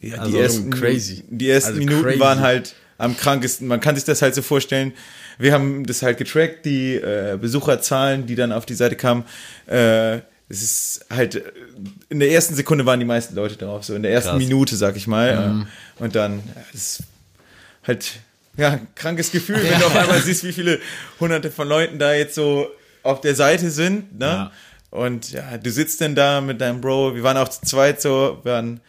[0.00, 1.24] Ja, Also die ersten, crazy.
[1.28, 2.20] Die ersten Also Minuten crazy.
[2.20, 3.66] waren halt am krankesten.
[3.66, 4.92] Man kann sich das halt so vorstellen.
[5.38, 9.24] Wir haben das halt getrackt, die äh, Besucherzahlen, die dann auf die Seite kamen.
[9.66, 10.16] Äh,
[10.48, 11.42] es ist halt, äh,
[12.08, 14.38] in der ersten Sekunde waren die meisten Leute drauf, so in der ersten Krass.
[14.38, 15.66] Minute, sag ich mal.
[15.98, 17.02] Äh, und dann, ja, das ist
[17.86, 18.12] halt,
[18.56, 20.80] ja, ein krankes Gefühl, wenn du auf einmal siehst, wie viele
[21.20, 22.66] hunderte von Leuten da jetzt so
[23.02, 24.26] auf der Seite sind, ne?
[24.26, 24.52] Ja.
[24.90, 28.40] Und ja, du sitzt denn da mit deinem Bro, wir waren auch zu zweit so,
[28.42, 28.80] wir waren,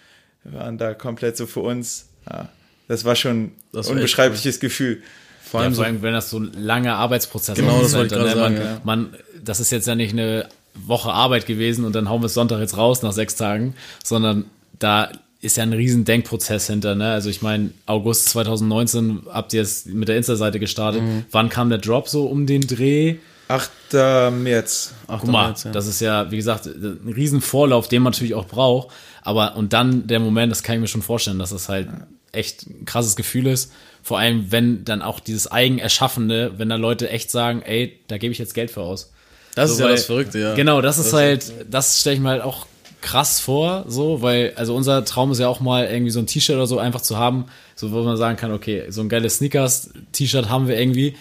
[0.46, 2.06] waren da komplett so für uns.
[2.30, 2.48] Ja,
[2.88, 5.04] das war schon ein unbeschreibliches Gefühl.
[5.50, 7.94] Vor Ja, allem vor so, allem, wenn das so ein langer Arbeitsprozess Genau, ist, das
[7.96, 9.14] wollte ich halt, gerade ne, sagen, man, ja.
[9.14, 12.34] man, das ist jetzt ja nicht eine Woche Arbeit gewesen und dann hauen wir es
[12.34, 14.46] Sonntag jetzt raus nach sechs Tagen, sondern
[14.78, 15.10] da
[15.42, 16.96] ist ja ein riesen Denkprozess hinter.
[16.96, 17.12] Ne?
[17.12, 21.02] Also ich meine, August 2019 habt ihr es mit der Insta-Seite gestartet.
[21.02, 21.26] Mhm.
[21.32, 23.16] Wann kam der Drop so um den Dreh?
[23.48, 23.72] 8.
[24.32, 24.94] März.
[25.08, 25.72] Ach, Guck mal, März, ja.
[25.72, 28.90] das ist ja, wie gesagt, ein riesen Vorlauf, den man natürlich auch braucht.
[29.24, 31.88] Aber und dann der Moment, das kann ich mir schon vorstellen, dass das halt
[32.32, 33.72] echt ein krasses Gefühl ist.
[34.04, 38.32] Vor allem, wenn dann auch dieses Eigenerschaffene, wenn da Leute echt sagen, ey, da gebe
[38.32, 39.12] ich jetzt Geld für aus.
[39.56, 40.56] das So, ist ja weil- das Verrückte, ja.
[40.56, 42.66] Genau, das ist halt, das stelle ich mir halt auch
[43.02, 46.56] krass vor, so, weil, also unser Traum ist ja auch mal irgendwie so ein T-Shirt
[46.56, 50.50] oder so einfach zu haben, so wo man sagen kann, okay, so ein geiles Sneakers-T-Shirt
[50.50, 51.16] haben wir irgendwie.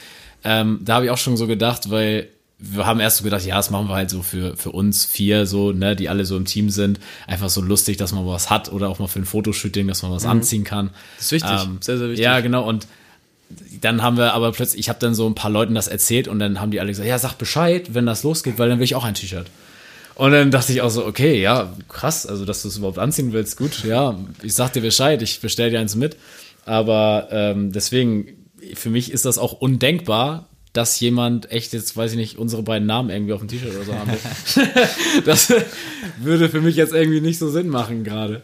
[0.44, 2.28] Ähm, da habe ich auch schon so gedacht, weil
[2.60, 5.46] wir haben erst so gedacht, ja, das machen wir halt so für, für uns vier,
[5.46, 6.98] so, ne, die alle so im Team sind.
[7.28, 10.10] Einfach so lustig, dass man was hat oder auch mal für ein Fotoshooting, dass man
[10.10, 10.86] was anziehen kann.
[10.86, 10.90] Mhm.
[11.16, 12.24] Das ist wichtig, sehr, sehr wichtig.
[12.24, 12.66] Ja, genau.
[12.68, 12.88] Und
[13.80, 16.40] dann haben wir aber plötzlich, ich habe dann so ein paar Leuten das erzählt und
[16.40, 18.96] dann haben die alle gesagt, ja, sag Bescheid, wenn das losgeht, weil dann will ich
[18.96, 19.46] auch ein T-Shirt.
[20.16, 23.32] Und dann dachte ich auch so, okay, ja, krass, also dass du es überhaupt anziehen
[23.32, 26.16] willst, gut, ja, ich sag dir Bescheid, ich bestell dir eins mit.
[26.66, 28.26] Aber ähm, deswegen,
[28.74, 32.86] für mich ist das auch undenkbar, dass jemand echt jetzt, weiß ich nicht, unsere beiden
[32.86, 34.68] Namen irgendwie auf dem T-Shirt oder so haben will.
[35.24, 35.52] das
[36.18, 38.42] würde für mich jetzt irgendwie nicht so Sinn machen gerade.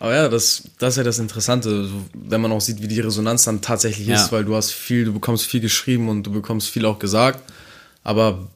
[0.00, 3.44] Aber ja, das, das ist ja das Interessante, wenn man auch sieht, wie die Resonanz
[3.44, 4.14] dann tatsächlich Ja.
[4.22, 7.42] ist, weil du hast viel, du bekommst viel geschrieben und du bekommst viel auch gesagt.
[8.04, 8.46] Aber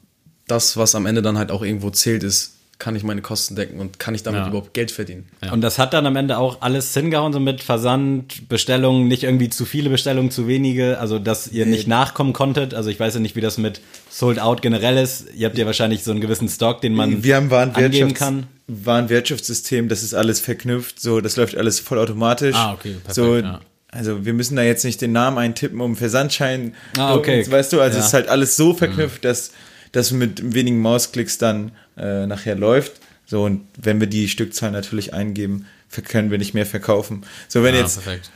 [0.47, 2.53] das, was am Ende dann halt auch irgendwo zählt, ist,
[2.83, 4.47] kann ich meine Kosten decken und kann ich damit Ja.
[4.49, 5.25] überhaupt Geld verdienen?
[5.51, 9.49] Und das hat dann am Ende auch alles hingehauen, so mit Versand, Bestellungen, nicht irgendwie
[9.49, 12.73] zu viele Bestellungen, zu wenige, also dass ihr nicht nachkommen konntet.
[12.73, 15.27] Also ich weiß ja nicht, wie das mit Sold Out generell ist.
[15.33, 18.47] Ihr habt ja wahrscheinlich so einen gewissen Stock, den man Wir haben angeben kann.
[18.67, 22.55] Warenwirtschaftssystem, das ist alles verknüpft, so, das läuft alles vollautomatisch.
[22.55, 23.59] Ah, okay, perfekt, so, ja.
[23.91, 26.73] Also wir müssen da jetzt nicht den Namen eintippen, um Versandschein.
[26.97, 27.45] Ah, okay.
[27.49, 28.01] Weißt du, also Ja.
[28.01, 29.51] es ist halt alles so verknüpft, dass
[29.93, 32.93] das mit wenigen Mausklicks dann äh, nachher läuft.
[33.25, 35.65] So, und wenn wir die Stückzahl natürlich eingeben,
[36.09, 37.23] können wir nicht mehr verkaufen.
[37.47, 38.29] So, wenn Ja, jetzt perfekt.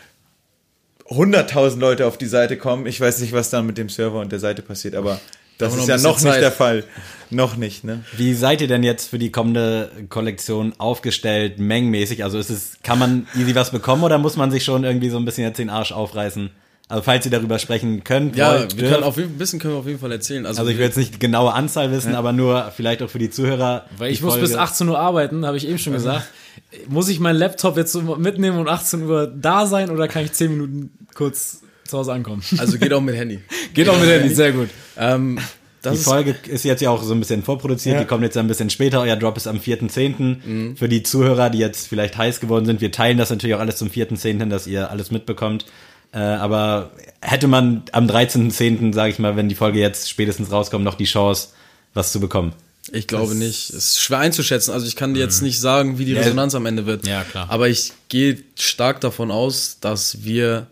[1.10, 4.32] 100.000 Leute auf die Seite kommen, ich weiß nicht, was dann mit dem Server und
[4.32, 5.20] der Seite passiert, aber
[5.58, 6.43] das Aber ist noch ja noch bisschen nicht Zeit.
[6.43, 6.84] der Fall.
[7.30, 8.04] Noch nicht, ne?
[8.15, 12.24] Wie seid ihr denn jetzt für die kommende Kollektion aufgestellt, mengenmäßig?
[12.24, 15.17] Also ist es, kann man easy was bekommen oder muss man sich schon irgendwie so
[15.17, 16.52] ein bisschen jetzt den Arsch aufreißen?
[16.89, 19.73] Also falls ihr darüber sprechen könnt, Ja, wollt, wir können auf jeden, ein bisschen können
[19.73, 20.45] wir auf jeden Fall erzählen.
[20.45, 23.19] Also, also ich will jetzt nicht die genaue Anzahl wissen, aber nur vielleicht auch für
[23.19, 23.86] die Zuhörer.
[23.97, 26.26] Weil ich muss bis Folge- 18 Uhr arbeiten, habe ich eben schon gesagt.
[26.89, 30.32] Muss ich meinen Laptop jetzt so mitnehmen und 18 Uhr da sein oder kann ich
[30.34, 32.41] 10 Minuten kurz zu Hause ankommen?
[32.58, 33.39] also geht auch mit Handy.
[33.76, 34.69] Geht auch mit Handy, sehr gut.
[34.97, 35.38] Ähm,
[35.84, 38.02] das Die ist, Folge ist jetzt ja auch so ein bisschen vorproduziert, Ja.
[38.02, 40.76] die kommt jetzt ein bisschen später, euer Drop ist am 4.10.
[40.78, 43.78] Für die Zuhörer, die jetzt vielleicht heiß geworden sind, wir teilen das natürlich auch alles
[43.78, 45.65] zum 4.10., dass ihr alles mitbekommt.
[46.13, 46.91] Äh, aber
[47.22, 51.06] hätte man am 13.10., sage ich mal, wenn die Folge jetzt spätestens rauskommt, noch die
[51.06, 51.50] Chance,
[51.93, 52.54] was zu bekommen?
[52.91, 53.70] Ich glaube nicht.
[53.70, 54.72] Es ist schwer einzuschätzen.
[54.72, 57.06] Also ich kann dir jetzt nicht sagen, wie die Resonanz am Ende wird.
[57.06, 57.48] Ja, klar.
[57.50, 60.67] Aber ich gehe stark davon aus, dass wir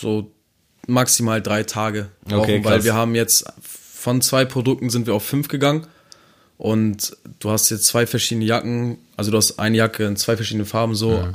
[0.00, 0.32] so
[0.86, 5.24] maximal drei Tage brauchen, Okay, weil wir haben jetzt von zwei Produkten sind wir auf
[5.24, 5.86] fünf gegangen
[6.58, 10.66] und du hast jetzt zwei verschiedene Jacken, also du hast eine Jacke in zwei verschiedenen
[10.66, 11.28] Farben so,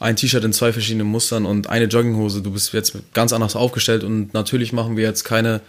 [0.00, 2.42] ein T-Shirt in zwei verschiedenen Mustern und eine Jogginghose.
[2.42, 5.60] Du bist jetzt ganz anders aufgestellt und natürlich machen wir jetzt keine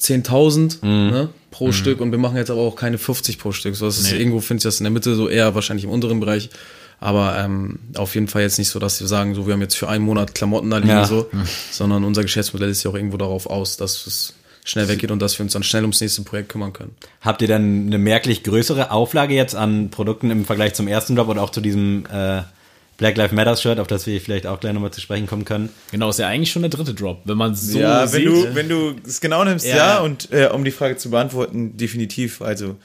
[0.00, 3.74] 10.000 ne, pro Stück und wir machen jetzt aber auch keine 50 pro Stück.
[3.74, 6.20] So, das ist irgendwo, finde ich das in der Mitte so eher wahrscheinlich im unteren
[6.20, 6.50] Bereich.
[7.00, 9.76] Aber ähm, auf jeden Fall jetzt nicht so, dass wir sagen, so wir haben jetzt
[9.76, 11.04] für einen Monat Klamotten da liegen, Ja.
[11.04, 11.28] so,
[11.70, 15.38] sondern unser Geschäftsmodell ist ja auch irgendwo darauf aus, dass es schnell weggeht und dass
[15.38, 16.94] wir uns dann schnell ums nächste Projekt kümmern können.
[17.20, 21.28] Habt ihr dann eine merklich größere Auflage jetzt an Produkten im Vergleich zum ersten Drop
[21.28, 22.42] oder auch zu diesem äh,
[22.98, 25.70] Black Lives Matter Shirt, auf das wir vielleicht auch gleich nochmal zu sprechen kommen können?
[25.92, 28.26] Genau, ist ja eigentlich schon der dritte Drop, wenn man so ja, wenn sieht.
[28.26, 29.98] du, wenn du es genau nimmst, ja, Ja.
[30.00, 32.42] und äh, um die Frage zu beantworten, definitiv.
[32.42, 32.76] Also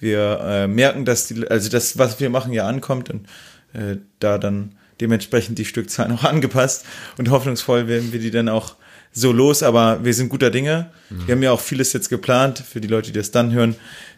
[0.00, 3.26] wir äh, merken, dass die, also das, was wir machen, ja ankommt und
[3.74, 6.84] äh, da dann dementsprechend die Stückzahlen auch angepasst
[7.18, 8.74] und hoffnungsvoll werden wir die dann auch
[9.12, 10.90] so los, aber wir sind guter Dinge.
[11.10, 13.74] Wir haben ja auch vieles jetzt geplant für die Leute, die das dann hören.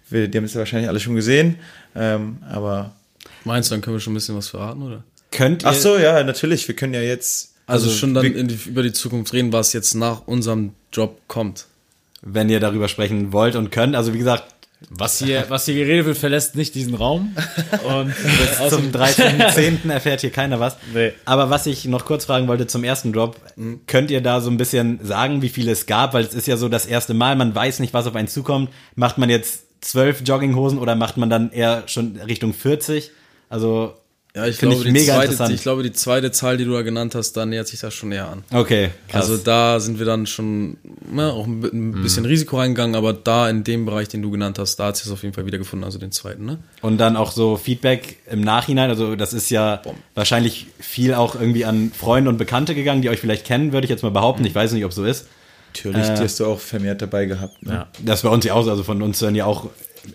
[0.08, 1.56] Wir, die haben es ja wahrscheinlich alle schon gesehen,
[1.96, 2.94] ähm, aber
[3.44, 5.02] Meinst du, dann können wir schon ein bisschen was verraten, oder?
[5.30, 6.66] Könnt ihr, ach so, ja, natürlich.
[6.68, 9.72] Wir können ja jetzt Also, schon dann wir- in die, über die Zukunft reden, was
[9.72, 11.66] jetzt nach unserem Job kommt.
[12.22, 14.44] wenn ihr darüber sprechen wollt und könnt, also wie gesagt,
[14.90, 17.34] Was hier, was hier geredet wird, verlässt nicht diesen Raum.
[17.84, 18.14] Und
[18.70, 19.90] zum 13.10.
[19.90, 20.76] erfährt hier keiner was.
[20.94, 21.12] Nee.
[21.26, 23.36] Aber was ich noch kurz fragen wollte zum ersten Drop,
[23.86, 26.14] könnt ihr da so ein bisschen sagen, wie viele es gab?
[26.14, 28.70] Weil es ist ja so das erste Mal, man weiß nicht, was auf einen zukommt.
[28.96, 33.10] Macht man jetzt zwölf Jogginghosen oder macht man dann eher schon Richtung 40?
[33.50, 33.94] Also
[34.34, 36.72] Ja, ich Finde glaube, ich die mega zweite, ich glaube, die zweite Zahl, die du
[36.72, 38.44] da genannt hast, da nähert sich das schon näher an.
[38.52, 39.22] okay, krass.
[39.28, 40.76] Also da sind wir dann schon
[41.12, 44.60] na, auch ein ein bisschen Risiko reingegangen, aber da in dem Bereich, den du genannt
[44.60, 46.58] hast, da hat sich es auf jeden Fall wiedergefunden, also den zweiten, ne?
[46.80, 48.88] Und dann auch so Feedback im Nachhinein.
[48.88, 49.82] Also das ist ja
[50.14, 53.90] wahrscheinlich viel auch irgendwie an Freunde und Bekannte gegangen, die euch vielleicht kennen, würde ich
[53.90, 54.44] jetzt mal behaupten.
[54.44, 55.26] Ich weiß nicht, ob so ist.
[55.74, 57.60] natürlich, Äh, die hast du auch vermehrt dabei gehabt.
[57.64, 57.72] Ne?
[57.72, 57.88] Ja.
[58.04, 58.70] Das bei uns ja auch so.
[58.70, 59.68] Also von uns hören ja auch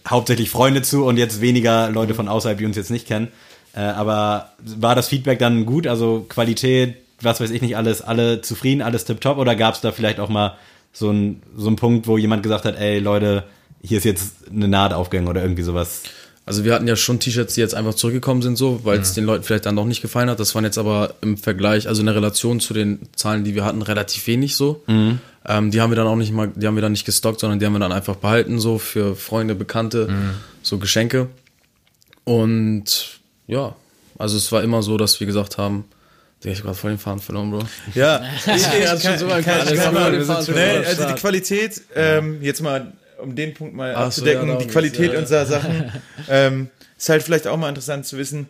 [0.08, 3.28] hauptsächlich Freunde zu und jetzt weniger Leute von außerhalb, die uns jetzt nicht kennen.
[3.76, 5.86] Äh, aber war das Feedback dann gut?
[5.86, 9.38] Also Qualität, was weiß ich nicht alles, alle zufrieden, alles tipptopp?
[9.38, 10.56] Oder gab es da vielleicht auch mal
[10.94, 13.44] so ein so ein Punkt, wo jemand gesagt hat, ey Leute,
[13.84, 16.04] hier ist jetzt eine Naht aufgegangen oder irgendwie sowas?
[16.48, 19.26] Also wir hatten ja schon T-Shirts, die jetzt einfach zurückgekommen sind, so, weil es den
[19.26, 20.40] Leuten vielleicht dann doch nicht gefallen hat.
[20.40, 23.66] Das waren jetzt aber im Vergleich, also in der Relation zu den Zahlen, die wir
[23.66, 24.84] hatten, relativ wenig so.
[25.48, 27.58] Ähm, die haben wir dann auch nicht mal, die haben wir dann nicht gestockt, sondern
[27.58, 30.08] die haben wir dann einfach behalten, so für Freunde, Bekannte,
[30.62, 31.30] so Geschenke.
[32.26, 33.76] Und ja,
[34.18, 35.86] also es war immer so, dass wir gesagt haben,
[36.44, 37.64] ich hab grad voll den Faden verloren, Bro.
[37.96, 41.14] Ja, ich, ich, schon so kann, kann, kann, nee, am also die.
[41.16, 45.08] Qualität, ähm, jetzt mal um den Punkt mal Ach so, abzudecken, ja, darum die Qualität
[45.08, 45.20] ja, ja.
[45.20, 45.92] unserer Sachen,
[46.30, 48.48] ähm, ist halt vielleicht auch mal interessant zu wissen,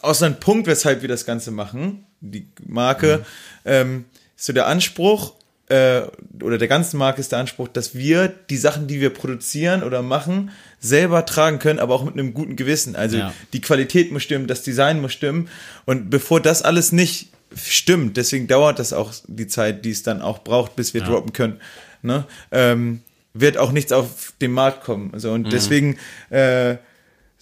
[0.00, 3.26] außer ein Punkt, weshalb wir das Ganze machen, die Marke,
[3.64, 5.34] ähm, ist so der Anspruch,
[5.70, 6.02] äh,
[6.42, 10.02] oder der ganzen Marke ist der Anspruch, dass wir die Sachen, die wir produzieren oder
[10.02, 12.96] machen, selber tragen können, aber auch mit einem guten Gewissen.
[12.96, 13.32] Also Ja.
[13.52, 15.48] die Qualität muss stimmen, das Design muss stimmen.
[15.86, 20.22] Und bevor das alles nicht stimmt, deswegen dauert das auch die Zeit, die es dann
[20.22, 21.60] auch braucht, bis wir droppen können,
[22.02, 22.24] ne?
[22.52, 23.00] ähm,
[23.32, 25.10] wird auch nichts auf den Markt kommen.
[25.12, 25.98] Also, und deswegen
[26.30, 26.76] äh,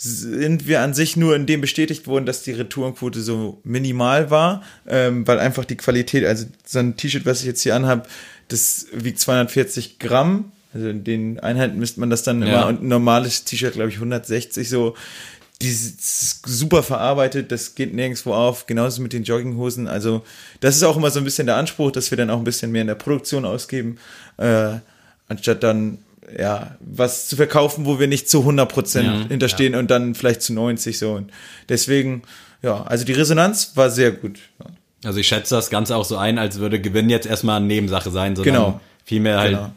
[0.00, 4.62] sind wir an sich nur in dem bestätigt worden, dass die Retourenquote so minimal war,
[4.86, 8.04] ähm, weil einfach die Qualität, also so ein T-Shirt, was ich jetzt hier anhabe,
[8.46, 10.52] das wiegt 240 Gramm.
[10.72, 12.48] Also in den Einheiten misst man das dann Ja.
[12.48, 14.94] immer und ein normales T-Shirt, glaube ich, 160 so.
[15.60, 19.88] Die ist super verarbeitet, das geht nirgendwo auf, genauso mit den Jogginghosen.
[19.88, 20.22] Also,
[20.60, 22.70] das ist auch immer so ein bisschen der Anspruch, dass wir dann auch ein bisschen
[22.70, 23.98] mehr in der Produktion ausgeben,
[24.36, 24.74] äh,
[25.26, 25.98] anstatt dann,
[26.38, 30.52] ja, was zu verkaufen, wo wir nicht zu 100% Ja, hinterstehen und dann vielleicht zu
[30.52, 31.12] 90 so.
[31.12, 31.30] Und
[31.68, 32.22] deswegen,
[32.62, 34.38] ja, also die Resonanz war sehr gut.
[34.60, 34.66] Ja.
[35.04, 38.10] Also ich schätze das Ganze auch so ein, als würde Gewinn jetzt erstmal eine Nebensache
[38.10, 38.80] sein, sondern Genau.
[39.04, 39.70] vielmehr halt, Genau.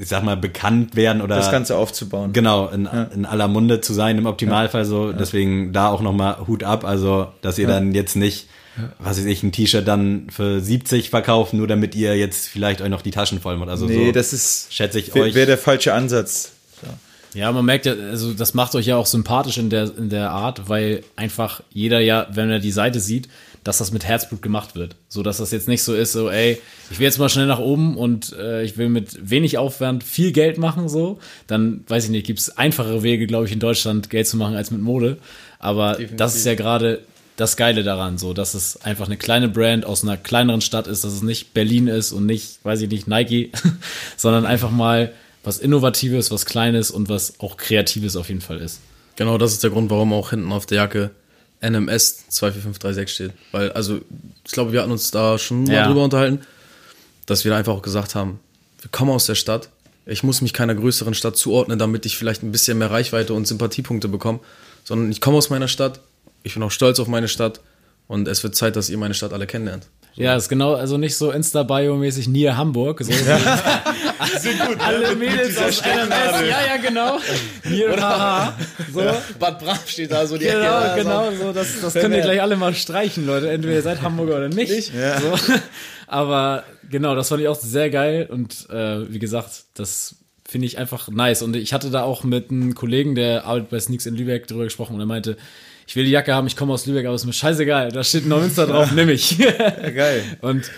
[0.00, 2.32] ich sag mal, bekannt werden oder Das Ganze aufzubauen.
[2.34, 5.12] genau in, in aller Munde zu sein im Optimalfall so.
[5.12, 8.48] Deswegen da auch nochmal Hut ab, also dass ihr dann jetzt nicht,
[8.98, 12.88] was weiß ich, ein T-Shirt dann für 70 verkauft, nur damit ihr jetzt vielleicht euch
[12.88, 13.68] noch die Taschen voll macht.
[13.68, 15.34] Also Nee, so das ist, schätze ich wäre euch.
[15.34, 16.52] wär der falsche Ansatz.
[17.34, 20.30] Ja, man merkt ja, also das macht euch ja auch sympathisch in der, in der
[20.30, 23.28] Art, weil einfach jeder ja, wenn er die Seite sieht,
[23.64, 24.94] dass das mit Herzblut gemacht wird.
[25.08, 26.60] So dass das jetzt nicht so ist, so, ey,
[26.92, 30.30] ich will jetzt mal schnell nach oben und äh, ich will mit wenig Aufwand viel
[30.30, 31.18] Geld machen, so.
[31.48, 34.70] Dann, weiß ich nicht, gibt's einfachere Wege, glaube ich, in Deutschland Geld zu machen als
[34.70, 35.16] mit Mode.
[35.58, 37.00] Aber das ist ja gerade
[37.36, 41.02] das Geile daran, so, dass es einfach eine kleine Brand aus einer kleineren Stadt ist,
[41.04, 43.50] dass es nicht Berlin ist und nicht, weiß ich nicht, Nike,
[44.16, 48.80] sondern einfach mal was Innovatives, was Kleines und was auch Kreatives auf jeden Fall ist.
[49.16, 51.10] Genau, das ist der Grund, warum auch hinten auf der Jacke
[51.60, 53.32] NMS 24536 steht.
[53.52, 54.00] Weil, also,
[54.44, 55.86] ich glaube, wir hatten uns da schon mal Ja.
[55.86, 56.40] drüber unterhalten,
[57.26, 58.40] dass wir da einfach auch gesagt haben,
[58.80, 59.70] wir kommen aus der Stadt.
[60.06, 63.46] Ich muss mich keiner größeren Stadt zuordnen, damit ich vielleicht ein bisschen mehr Reichweite und
[63.46, 64.40] Sympathiepunkte bekomme.
[64.84, 66.00] Sondern ich komme aus meiner Stadt,
[66.44, 67.60] ich bin auch stolz auf meine Stadt
[68.06, 69.88] und es wird Zeit, dass ihr meine Stadt alle kennenlernt.
[70.14, 73.02] Ja, ist genau, also nicht so Insta-Bio-mäßig Nier Hamburg.
[73.02, 73.12] So.
[74.78, 76.48] Alle Mädels aus NMS.
[76.48, 77.18] Ja, ja, genau.
[77.64, 78.56] Nier Haha.
[78.92, 79.02] So.
[79.40, 82.56] Bad Bram steht da so die Genau, genau, so, das, das könnt ihr gleich alle
[82.56, 83.50] mal streichen, Leute.
[83.50, 84.92] Entweder ihr seid Hamburger oder nicht.
[84.92, 85.54] So.
[86.06, 90.78] Aber genau, das fand ich auch sehr geil und äh, wie gesagt, das finde ich
[90.78, 91.42] einfach nice.
[91.42, 94.64] Und ich hatte da auch mit einem Kollegen, der arbeitet bei Sneaks in Lübeck, drüber
[94.64, 95.36] gesprochen und er meinte,
[95.86, 98.26] ich will die Jacke haben, ich komme aus Lübeck, aber ist mir scheißegal, da steht
[98.26, 99.38] Neumünster drauf, nimm ich.
[99.38, 99.50] Ja,
[99.90, 100.22] geil.
[100.40, 100.70] Und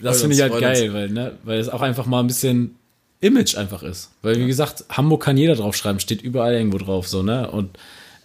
[0.00, 2.76] das finde ich uns, halt geil, weil, ne, weil es auch einfach mal ein bisschen
[3.20, 4.10] Image einfach ist.
[4.22, 7.50] Weil, wie gesagt, Hamburg kann jeder draufschreiben, steht überall irgendwo drauf, so, ne?
[7.50, 7.76] Und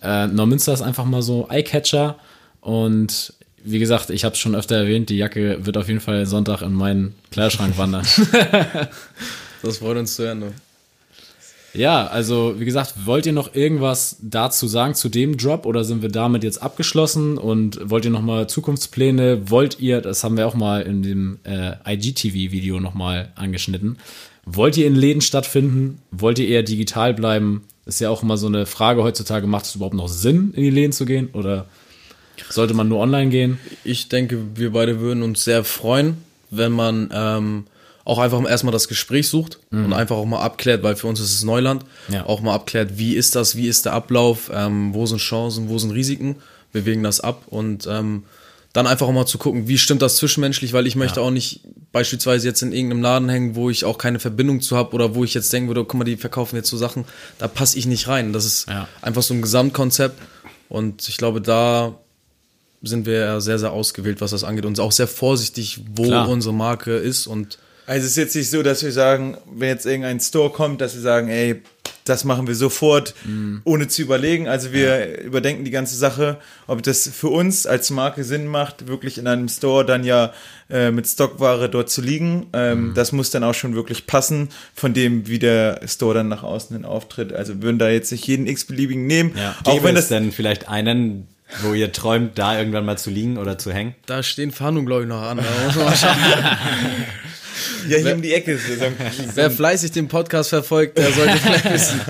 [0.02, 2.18] äh, Neumünster ist einfach mal so Eyecatcher
[2.62, 6.26] und wie gesagt, ich habe es schon öfter erwähnt, die Jacke wird auf jeden Fall
[6.26, 8.06] Sonntag in meinen Kleiderschrank wandern.
[9.64, 10.54] Das freut uns zu hören.
[11.74, 16.02] Ja, also wie gesagt, wollt ihr noch irgendwas dazu sagen zu dem Drop oder sind
[16.02, 19.50] wir damit jetzt abgeschlossen und wollt ihr noch mal Zukunftspläne?
[19.50, 23.98] Wollt ihr, das haben wir auch mal in dem äh, IGTV-Video noch mal angeschnitten,
[24.46, 26.00] wollt ihr in Läden stattfinden?
[26.12, 27.64] Wollt ihr eher digital bleiben?
[27.86, 30.70] Ist ja auch immer so eine Frage heutzutage, macht es überhaupt noch Sinn, in die
[30.70, 31.66] Läden zu gehen oder
[32.50, 33.58] sollte man nur online gehen?
[33.84, 36.18] Ich denke, wir beide würden uns sehr freuen,
[36.50, 37.66] wenn man ähm,
[38.06, 41.34] auch einfach erstmal das Gespräch sucht und einfach auch mal abklärt, weil für uns ist
[41.34, 42.26] es Neuland, Ja.
[42.26, 45.78] auch mal abklärt, wie ist das, wie ist der Ablauf, ähm, wo sind Chancen, wo
[45.78, 46.36] sind Risiken,
[46.74, 48.24] wir wägen das ab und ähm,
[48.74, 51.62] dann einfach auch mal zu gucken, wie stimmt das zwischenmenschlich, weil ich möchte auch nicht
[51.92, 55.24] beispielsweise jetzt in irgendeinem Laden hängen, wo ich auch keine Verbindung zu habe oder wo
[55.24, 57.06] ich jetzt denken würde, guck mal, die verkaufen jetzt so Sachen,
[57.38, 58.34] da passe ich nicht rein.
[58.34, 58.88] Das ist Ja.
[59.04, 60.20] einfach so ein Gesamtkonzept
[60.70, 61.94] und ich glaube, da
[62.82, 66.28] sind wir sehr, sehr ausgewählt, was das angeht und auch sehr vorsichtig, wo Klar.
[66.28, 69.86] unsere Marke ist und Also es ist jetzt nicht so, dass wir sagen, wenn jetzt
[69.86, 71.62] irgendein Store kommt, dass wir sagen, ey,
[72.06, 73.14] das machen wir sofort,
[73.64, 74.50] ohne zu überlegen.
[74.50, 79.18] Also wir überdenken die ganze Sache, ob das für uns als Marke Sinn macht, wirklich
[79.18, 80.34] in einem Store dann ja
[80.70, 82.48] äh, mit Stockware dort zu liegen.
[82.52, 86.44] Ähm, Das muss dann auch schon wirklich passen, von dem, wie der Store dann nach
[86.44, 87.32] außen hin auftritt.
[87.32, 89.32] Also wir würden da jetzt nicht jeden x-beliebigen nehmen.
[89.38, 89.56] Ja.
[89.64, 91.30] Auch Gäbe wenn es das denn vielleicht einen,
[91.62, 93.96] wo ihr träumt, da irgendwann mal zu liegen oder zu hängen?
[94.08, 95.40] da stehen Verhandlungen, glaube ich, noch an.
[97.90, 98.68] Ja hier um die Ecke ist.
[98.80, 98.96] So ein-
[99.36, 102.02] Wer fleißig den Podcast verfolgt, der sollte vielleicht wissen.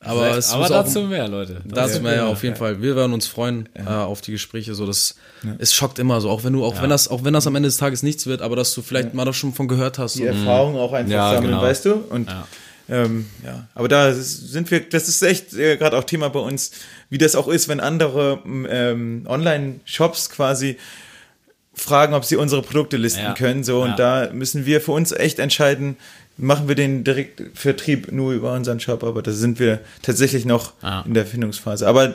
[0.00, 1.62] Aber es Aber muss auch, dazu mehr, Leute.
[1.64, 2.82] dazu mehr, ja, auf jeden Fall.
[2.82, 4.74] Wir werden uns freuen äh, auf die Gespräche.
[4.74, 5.14] So, das,
[5.58, 7.68] es schockt immer so, auch wenn du, auch wenn das, auch wenn das am Ende
[7.68, 10.16] des Tages nichts wird, aber dass du vielleicht mal das schon von gehört hast.
[10.16, 10.24] die.
[10.26, 11.62] Erfahrung auch einfach Ja, sammeln, genau.
[11.62, 11.92] weißt du?
[12.10, 12.46] Und ja.
[12.86, 16.72] Ähm, ja, aber da sind wir, das ist echt äh, gerade auch Thema bei uns,
[17.08, 20.76] wie das auch ist, wenn andere ähm, Online-Shops quasi
[21.74, 23.34] fragen, ob sie unsere Produkte listen Ja.
[23.34, 23.64] können.
[23.64, 23.90] So, Ja.
[23.90, 25.96] und da müssen wir für uns echt entscheiden,
[26.36, 31.02] machen wir den Direktvertrieb nur über unseren Shop, aber da sind wir tatsächlich noch Ja.
[31.06, 31.86] in der Findungsphase.
[31.86, 32.14] Aber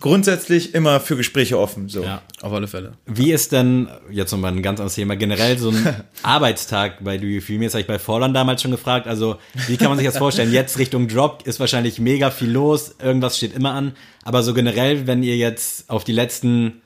[0.00, 1.88] grundsätzlich immer für Gespräche offen.
[1.90, 2.02] So.
[2.02, 2.22] Ja.
[2.40, 2.92] Auf alle Fälle.
[3.06, 5.76] Wie ist denn, jetzt nochmal ein ganz anderes Thema, generell so ein
[6.22, 7.66] Arbeitstag bei Do You Feel Me?
[7.66, 9.06] Das habe ich bei Forlan damals schon gefragt.
[9.06, 9.36] Also,
[9.66, 10.52] wie kann man sich das vorstellen?
[10.52, 13.92] Jetzt Richtung Drop ist wahrscheinlich mega viel los, irgendwas steht immer an.
[14.24, 16.80] Aber so generell, wenn ihr jetzt auf die letzten,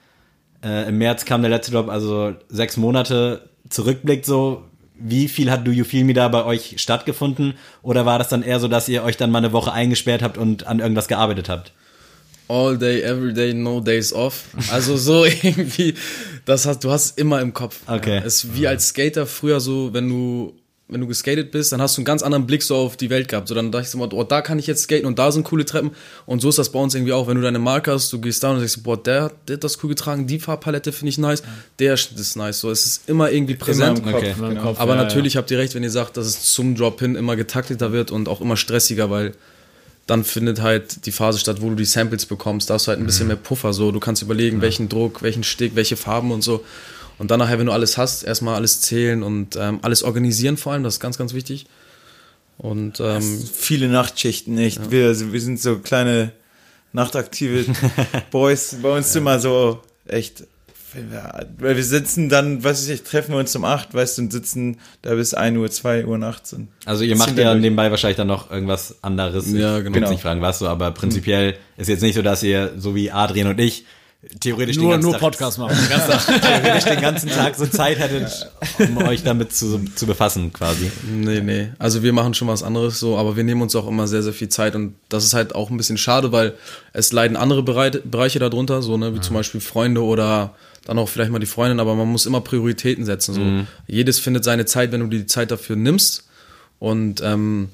[0.65, 4.65] äh, im März kam der letzte Drop, also sechs Monate zurückblickt, so,
[4.99, 7.55] wie viel hat Do You Feel Me da bei euch stattgefunden?
[7.83, 10.39] Oder war das dann eher so, dass ihr euch dann mal eine Woche eingesperrt habt
[10.39, 11.73] und an irgendwas gearbeitet habt?
[12.47, 14.45] All day, every day, no days off.
[14.71, 15.95] Also so irgendwie,
[16.45, 17.81] das hast, du hast es immer im Kopf.
[17.87, 18.17] Okay.
[18.17, 20.55] Ja, Es ist wie als Skater früher so, wenn du,
[20.87, 23.29] wenn du geskatet bist, dann hast du einen ganz anderen Blick so auf die Welt
[23.29, 23.49] gehabt.
[23.49, 25.65] So dann dachte ich so, oh, da kann ich jetzt skaten und da sind coole
[25.65, 25.93] Treppen.
[26.27, 28.43] Und so ist das bei uns irgendwie auch, wenn du deine Marke hast, du gehst
[28.45, 31.43] da und sagst, boah, der, der hat das cool getragen, die Farbpalette finde ich nice,
[31.79, 32.61] der ist nice.
[32.61, 33.99] So, es ist immer irgendwie Immer präsent.
[34.01, 34.35] im Kopf, Okay.
[34.37, 34.63] Immer genau.
[34.63, 37.15] Kopf, Aber ja, natürlich habt ihr recht, wenn ihr sagt, dass es zum Drop hin
[37.17, 39.33] immer getakteter wird und auch immer stressiger, weil
[40.07, 42.69] dann findet halt die Phase statt, wo du die Samples bekommst.
[42.69, 43.73] Da hast du halt ein bisschen mehr Puffer.
[43.73, 46.63] So, du kannst überlegen, welchen Druck, welchen Stick, welche Farben und so.
[47.19, 50.73] Und dann nachher, wenn du alles hast, erstmal alles zählen und ähm, alles organisieren vor
[50.73, 51.67] allem, das ist ganz, ganz wichtig.
[52.59, 53.23] Und ähm,
[53.53, 54.91] viele Nachtschichten, echt.
[54.91, 56.33] Wir, also wir sind so kleine
[56.93, 57.65] nachtaktive
[58.31, 58.77] Boys.
[58.83, 60.45] Bei uns immer so echt.
[60.93, 64.23] wenn wir- Weil wir sitzen dann, weiß ich, treffen wir uns um 8, weißt du,
[64.23, 66.53] und sitzen da bis 1 Uhr, 2 Uhr nachts.
[66.53, 69.51] Und Also ihr macht wir ja nebenbei wahrscheinlich dann noch irgendwas anderes.
[69.51, 69.95] Ja, ich genau.
[69.97, 72.95] will jetzt nicht fragen, was so, aber prinzipiell ist jetzt nicht so, dass ihr, so
[72.95, 73.85] wie Adrian und ich,
[74.41, 75.77] theoretisch Nur, den ganzen nur Tag, Podcast machen.
[75.77, 76.43] Den ganzen Tag.
[76.43, 80.91] theoretisch den ganzen Tag so Zeit hättet, um euch damit zu, zu befassen, quasi.
[81.07, 81.69] Nee, nee.
[81.79, 84.33] Also wir machen schon was anderes so, aber wir nehmen uns auch immer sehr, sehr
[84.33, 86.55] viel Zeit und das ist halt auch ein bisschen schade, weil
[86.93, 91.31] es leiden andere Bereiche darunter, so, ne, wie zum Beispiel Freunde oder dann auch vielleicht
[91.31, 93.35] mal die Freundin, aber man muss immer Prioritäten setzen.
[93.35, 93.67] So.
[93.87, 96.25] Jedes findet seine Zeit, wenn du dir die Zeit dafür nimmst.
[96.79, 97.71] Und ähm,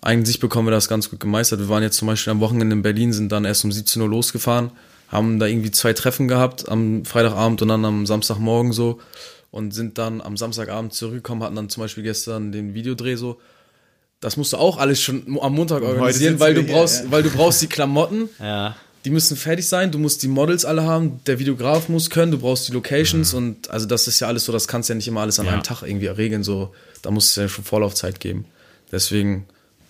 [0.00, 1.60] eigentlich bekommen wir das ganz gut gemeistert.
[1.60, 4.08] Wir waren jetzt zum Beispiel am Wochenende in Berlin, sind dann erst um 17 Uhr
[4.08, 4.70] losgefahren,
[5.14, 9.00] haben da irgendwie zwei Treffen gehabt am Freitagabend und dann am Samstagmorgen so
[9.50, 13.40] und sind dann am Samstagabend zurückgekommen, hatten dann zum Beispiel gestern den Videodreh so.
[14.20, 17.10] Das musst du auch alles schon am Montag organisieren, weil du hier, brauchst, ja.
[17.10, 18.74] weil du brauchst die Klamotten, Ja.
[19.04, 22.38] die müssen fertig sein, du musst die Models alle haben, der Videograf muss können, du
[22.38, 25.20] brauchst die Locations und also das ist ja alles so, das kannst ja nicht immer
[25.20, 25.52] alles an Ja.
[25.52, 26.72] einem Tag irgendwie regeln, so,
[27.02, 28.46] da muss es ja schon Vorlaufzeit geben.
[28.90, 29.46] Deswegen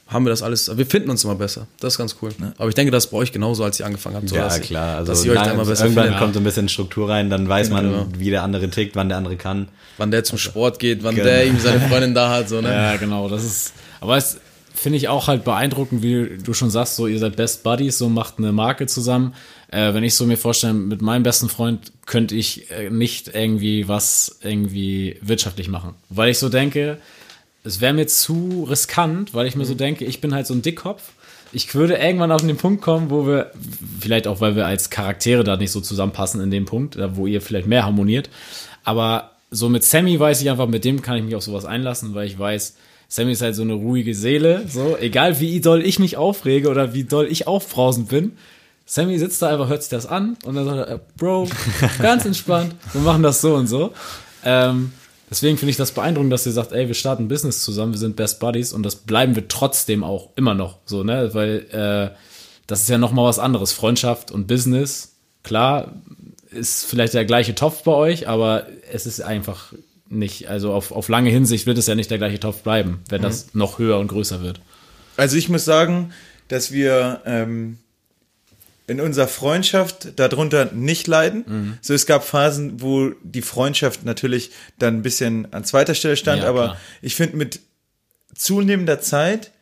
[0.07, 2.31] haben wir das alles, wir finden uns immer besser, das ist ganz cool.
[2.59, 4.29] Aber ich denke, das ist bei euch genauso, als ihr angefangen habt.
[4.29, 4.99] So, Ja, dass, klar.
[4.99, 6.21] Also dass ihr euch da immer besser irgendwann findet.
[6.21, 8.07] kommt so ein bisschen Struktur rein, dann weiß man, Genau.
[8.19, 9.69] wie der andere tickt, wann der andere kann.
[9.97, 11.27] Wann der zum Sport geht, wann Genau.
[11.29, 12.71] der ihm seine Freundin da hat, so, ne?
[12.71, 13.29] Ja, genau.
[13.29, 14.39] Das ist, aber es
[14.75, 18.09] finde ich auch halt beeindruckend, wie du schon sagst, so ihr seid Best Buddies, so
[18.11, 19.35] macht eine Marke zusammen.
[19.69, 23.89] äh, wenn ich so mir vorstelle, mit meinem besten Freund könnte ich äh, nicht irgendwie
[23.89, 25.95] was irgendwie wirtschaftlich machen.
[26.11, 26.99] Weil ich so denke,
[27.65, 30.63] es wäre mir zu riskant, weil ich mir so denke, ich bin halt so ein
[30.63, 31.03] Dickkopf.
[31.53, 33.53] Ich würde irgendwann auf den Punkt kommen, wo wir,
[34.01, 37.41] vielleicht auch, weil wir als Charaktere da nicht so zusammenpassen in dem Punkt, wo ihr
[37.41, 38.29] vielleicht mehr harmoniert.
[38.83, 42.15] Aber so mit Sammy weiß ich einfach, mit dem kann ich mich auf sowas einlassen,
[42.15, 42.77] weil ich weiß,
[43.09, 44.67] Sammy ist halt so eine ruhige Seele.
[44.69, 48.33] So, egal wie doll ich mich aufrege oder wie doll ich aufbrausend bin.
[48.87, 51.49] Sammy sitzt da einfach, hört sich das an und dann sagt er, Bro,
[52.03, 53.93] ganz entspannt, wir machen das so und so.
[54.45, 54.93] Ähm,
[55.31, 57.99] deswegen finde ich das beeindruckend, dass ihr sagt, ey, wir starten ein Business zusammen, wir
[57.99, 61.31] sind Best Buddies und das bleiben wir trotzdem auch immer noch so, ne?
[61.33, 62.17] Weil äh,
[62.67, 63.73] das ist ja nochmal was anderes.
[63.73, 65.93] Freundschaft und Business, klar,
[66.51, 69.73] ist vielleicht der gleiche Topf bei euch, aber es ist einfach
[70.09, 73.23] nicht, also auf, auf lange Hinsicht wird es ja nicht der gleiche Topf bleiben, wenn
[73.23, 74.61] das noch höher und größer wird.
[75.17, 76.13] Also ich muss sagen,
[76.49, 77.79] dass wir ähm,
[78.87, 81.79] in unserer Freundschaft darunter nicht leiden.
[81.81, 86.43] So, es gab Phasen, wo die Freundschaft natürlich dann ein bisschen an zweiter Stelle stand,
[86.43, 86.81] Ja, aber klar.
[87.01, 87.61] ich finde, mit
[88.35, 89.53] zunehmender Zeit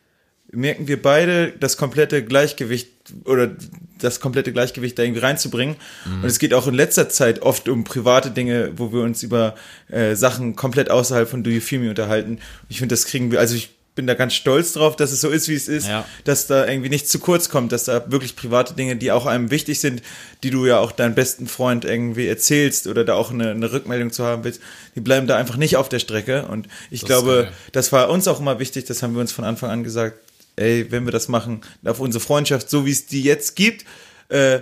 [0.50, 2.88] merken wir beide das komplette Gleichgewicht
[3.24, 3.50] oder
[3.98, 5.76] das komplette Gleichgewicht da irgendwie reinzubringen.
[6.04, 9.54] Und es geht auch in letzter Zeit oft um private Dinge, wo wir uns über
[9.88, 12.38] äh, Sachen komplett außerhalb von Do You Feel Me unterhalten.
[12.68, 15.28] Ich finde, das kriegen wir, also ich bin da ganz stolz drauf, dass es so
[15.28, 16.06] ist, wie es ist, Ja.
[16.24, 19.50] dass da irgendwie nichts zu kurz kommt, dass da wirklich private Dinge, die auch einem
[19.50, 20.02] wichtig sind,
[20.42, 24.10] die du ja auch deinem besten Freund irgendwie erzählst oder da auch eine, eine Rückmeldung
[24.10, 24.60] zu haben willst,
[24.94, 26.46] die bleiben da einfach nicht auf der Strecke.
[26.46, 27.52] Und ich glaube, geil.
[27.72, 30.16] das war uns auch immer wichtig, das haben wir uns von Anfang an gesagt,
[30.56, 33.84] ey, wenn wir das machen, auf unsere Freundschaft, so wie es die jetzt gibt,
[34.30, 34.60] äh,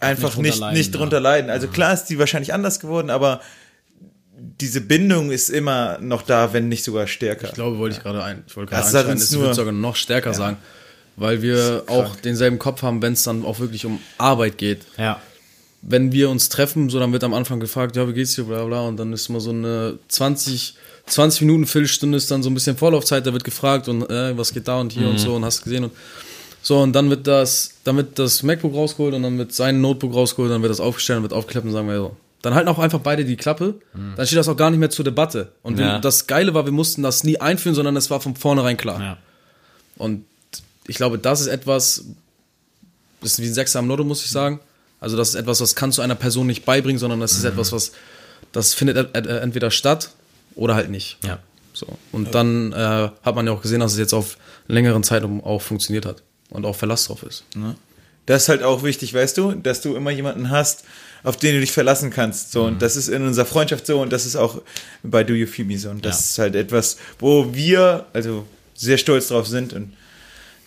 [0.00, 0.98] einfach drunter nicht, leiden, nicht ja.
[0.98, 1.50] drunter leiden.
[1.50, 3.40] Also klar ist die wahrscheinlich anders geworden, aber
[4.60, 7.48] diese Bindung ist immer noch da, wenn nicht sogar stärker.
[7.48, 8.44] Ich glaube, wollte ich gerade ein.
[8.46, 10.56] Ich wollte gerade uns es nur- wird sogar noch stärker sagen,
[11.16, 14.82] weil wir auch denselben Kopf haben, wenn es dann auch wirklich um Arbeit geht.
[14.98, 15.20] Ja.
[15.82, 18.64] Wenn wir uns treffen, so dann wird am Anfang gefragt, ja, wie geht's dir, bla
[18.64, 20.74] bla, und dann ist mal so eine 20,
[21.06, 24.54] 20 Minuten, Viertelstunde ist dann so ein bisschen Vorlaufzeit, da wird gefragt und äh, was
[24.54, 25.92] geht da und hier und so und hast gesehen und
[26.62, 30.14] so und dann wird das, dann wird das MacBook rausgeholt und dann wird sein Notebook
[30.14, 32.16] rausgeholt, dann wird das aufgestellt und wird aufgeklappt und sagen wir so.
[32.44, 33.76] Dann halten auch einfach beide die Klappe,
[34.16, 35.52] dann steht das auch gar nicht mehr zur Debatte.
[35.62, 35.98] Und wir, Ja.
[35.98, 39.00] das Geile war, wir mussten das nie einführen, sondern es war von vornherein klar.
[39.00, 39.16] Ja.
[39.96, 40.26] Und
[40.86, 42.04] ich glaube, das ist etwas,
[43.22, 44.60] das ist wie ein Sechser am Lotto, muss ich sagen.
[45.00, 47.72] Also das ist etwas, was kannst du einer Person nicht beibringen, sondern das ist etwas,
[47.72, 47.92] was,
[48.52, 50.10] das findet entweder statt
[50.54, 51.16] oder halt nicht.
[51.24, 51.38] Ja.
[51.72, 51.86] So.
[52.12, 54.36] Und dann äh, hat man ja auch gesehen, dass es jetzt auf
[54.68, 57.44] längeren Zeitraum auch funktioniert hat und auch Verlass drauf ist.
[58.26, 60.84] Das ist halt auch wichtig, weißt du, dass du immer jemanden hast,
[61.24, 62.52] auf den du dich verlassen kannst.
[62.52, 64.62] So, und das ist in unserer Freundschaft so und das ist auch
[65.02, 65.90] bei Do You Feel Me so.
[65.90, 66.20] Und das Ja.
[66.20, 69.92] ist halt etwas, wo wir also sehr stolz drauf sind und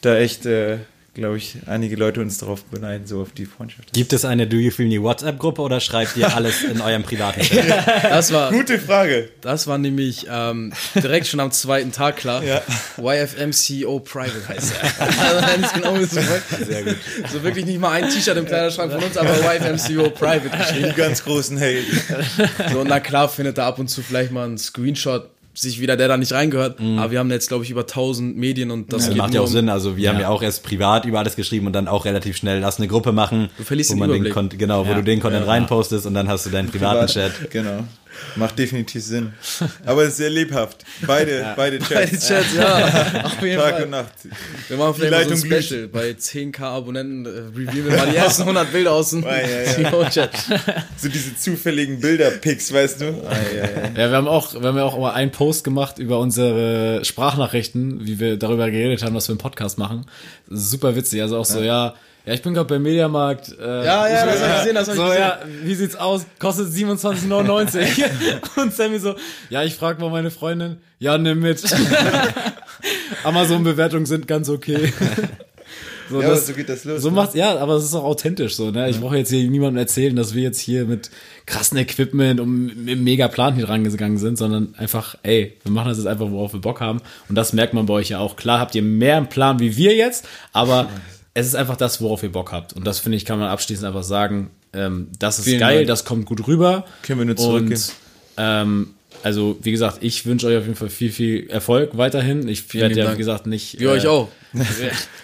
[0.02, 0.80] da echt, äh,
[1.18, 3.92] glaube ich, einige Leute uns darauf beneiden, so auf die Freundschaft.
[3.94, 7.42] Gibt es eine Do You Feel Me WhatsApp-Gruppe oder schreibt ihr alles in eurem privaten
[7.42, 7.58] Chat?
[8.04, 9.30] Das war, Gute Frage.
[9.42, 12.44] das war nämlich ähm, direkt schon am zweiten Tag klar.
[12.44, 12.62] Ja.
[12.98, 15.10] YFMCO Private heißt er.
[15.26, 16.68] also ganz genau ist es.
[16.68, 16.98] Sehr gut.
[17.32, 20.84] So wirklich nicht mal ein T-Shirt im Kleiderschrank von uns, aber YFMCO Private geschrieben.
[20.84, 21.84] Den ganz großen Hate.
[22.72, 26.08] So, na klar findet da ab und zu vielleicht mal ein Screenshot sich wieder, der
[26.08, 26.80] da nicht reingehört.
[26.80, 29.42] Aber wir haben jetzt, glaube ich, über 1000 Medien und das Das geht macht ja
[29.42, 29.70] auch um- Sinn.
[29.70, 32.60] Also wir haben ja auch erst privat über alles geschrieben und dann auch relativ schnell
[32.60, 34.34] lass eine Gruppe machen, Du verlierst wo den man den Überblick.
[34.34, 37.50] Kon genau, wo du den Content reinpostest und dann hast du deinen privaten Chat.
[37.50, 37.84] Genau.
[38.36, 39.34] Macht definitiv Sinn.
[39.86, 40.84] Aber es ist sehr lebhaft.
[41.06, 41.90] Beide, beide Chats.
[41.90, 43.24] Beide Chats, ja.
[43.26, 43.84] Auf jeden Tag Fall.
[43.84, 44.14] und Nacht.
[44.68, 45.62] Wir machen vielleicht mal so ein.
[45.62, 45.88] Special.
[45.88, 49.82] Bei 10k Abonnenten äh, reviewen wir mal die ersten 100 Bilder aus dem Ja, ja,
[49.82, 50.30] ja.
[50.98, 53.06] So diese zufälligen Bilder-Pics, weißt du?
[53.96, 58.06] Ja, wir haben auch, wir haben ja auch mal einen Post gemacht über unsere Sprachnachrichten,
[58.06, 60.06] wie wir darüber geredet haben, was wir im Podcast machen.
[60.50, 61.22] Super witzig.
[61.22, 61.96] Also auch so, ja,
[62.28, 63.56] ja, ich bin gerade beim Mediamarkt.
[63.60, 65.22] Äh, Ja, ja, ich das will- hab ich gesehen, das hab ich so, gesehen.
[65.22, 66.26] ja, wie sieht's aus?
[66.40, 68.04] Kostet 27,99.
[68.62, 69.16] Und Sammy so,
[69.50, 71.64] ja, ich frag mal meine Freundin, ja, nimm mit.
[73.24, 74.94] Amazon-Bewertungen sind ganz okay.
[76.10, 77.16] So, Ja, aber so geht das los, So ne?
[77.16, 78.90] macht's, ja, aber es ist auch authentisch so, ne?
[78.90, 81.12] Ich brauche jetzt hier niemandem erzählen, dass wir jetzt hier mit
[81.46, 85.90] krassen Equipment und mit mega Plan hier dran gegangen sind, sondern einfach, ey, wir machen
[85.90, 87.02] das jetzt einfach, worauf wir Bock haben.
[87.28, 88.38] Und das merkt man bei euch ja auch.
[88.38, 90.88] Klar habt ihr mehr einen Plan wie wir jetzt, aber
[91.38, 92.74] es ist einfach das, worauf ihr Bock habt.
[92.74, 95.88] Und das finde ich, kann man abschließend einfach sagen, ähm, das ist Vielen geil, Dank.
[95.88, 96.84] das kommt gut rüber.
[97.04, 97.80] Können wir nur zurückgehen.
[97.80, 97.94] Und
[98.38, 98.88] ähm,
[99.24, 102.48] also, wie gesagt, ich wünsche euch auf jeden Fall viel, viel Erfolg weiterhin.
[102.48, 103.16] Ich werde ja, Dank.
[103.16, 103.80] wie gesagt, nicht.
[103.80, 104.30] Wir euch auch.
[104.54, 104.64] Wir,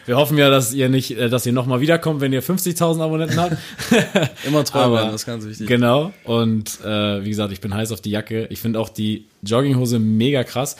[0.06, 3.40] wir hoffen ja, dass ihr nicht, äh, dass ihr nochmal wiederkommt, wenn ihr 50.000 Abonnenten
[3.40, 3.58] habt.
[4.46, 5.66] Immer treu Aber- das ist ganz wichtig.
[5.66, 6.12] Genau.
[6.26, 8.46] Und äh, wie gesagt, ich bin heiß auf die Jacke.
[8.52, 10.76] Ich finde auch die Jogginghose mega krass.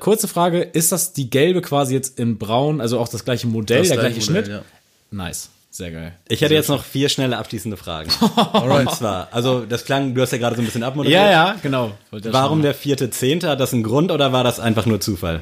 [0.00, 3.78] Kurze Frage, ist das die gelbe quasi jetzt in braun, also auch das gleiche Modell,
[3.78, 4.56] Das der gleiche gleiche Modell, Schnitt?
[4.56, 4.62] ja.
[5.10, 5.48] Nice.
[5.70, 6.12] Sehr geil.
[6.28, 8.10] Ich hätte jetzt noch vier schnelle abschließende Fragen.
[8.52, 11.18] Und zwar, also das klang, du hast ja gerade so ein bisschen abmoderiert.
[11.22, 11.92] Ja, ja, genau.
[12.10, 13.48] Warum der vierte Zehnte?
[13.48, 15.40] Hat das einen Grund oder war das einfach nur Zufall?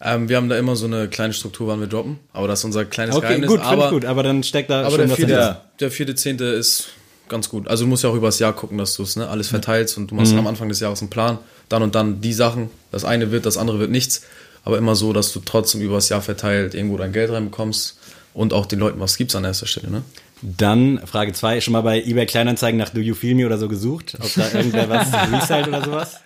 [0.00, 2.18] Ähm, wir haben da immer so eine kleine Struktur, wann wir droppen.
[2.32, 3.48] Aber das ist unser kleines Okay, Geheimnis.
[3.50, 6.46] gut, aber, gut, aber dann steckt da aber schon der was vierte, der vierte Zehnte
[6.46, 6.88] ist
[7.28, 7.68] ganz gut.
[7.68, 10.10] Also du musst ja auch übers Jahr gucken, dass du es ne, alles verteilst und
[10.10, 11.38] du machst am Anfang des Jahres einen Plan.
[11.68, 12.70] Dann und dann die Sachen.
[12.90, 14.22] Das eine wird, das andere wird nichts.
[14.64, 17.98] Aber immer so, dass du trotzdem übers Jahr verteilt irgendwo dein Geld reinbekommst
[18.34, 19.90] und auch den Leuten was gibst an erster Stelle.
[19.90, 20.02] Ne?
[20.42, 23.68] Dann Frage zwei, schon mal bei eBay Kleinanzeigen nach Do You Feel Me oder so
[23.68, 24.16] gesucht?
[24.20, 26.16] Ob da irgendwer was resellt oder sowas?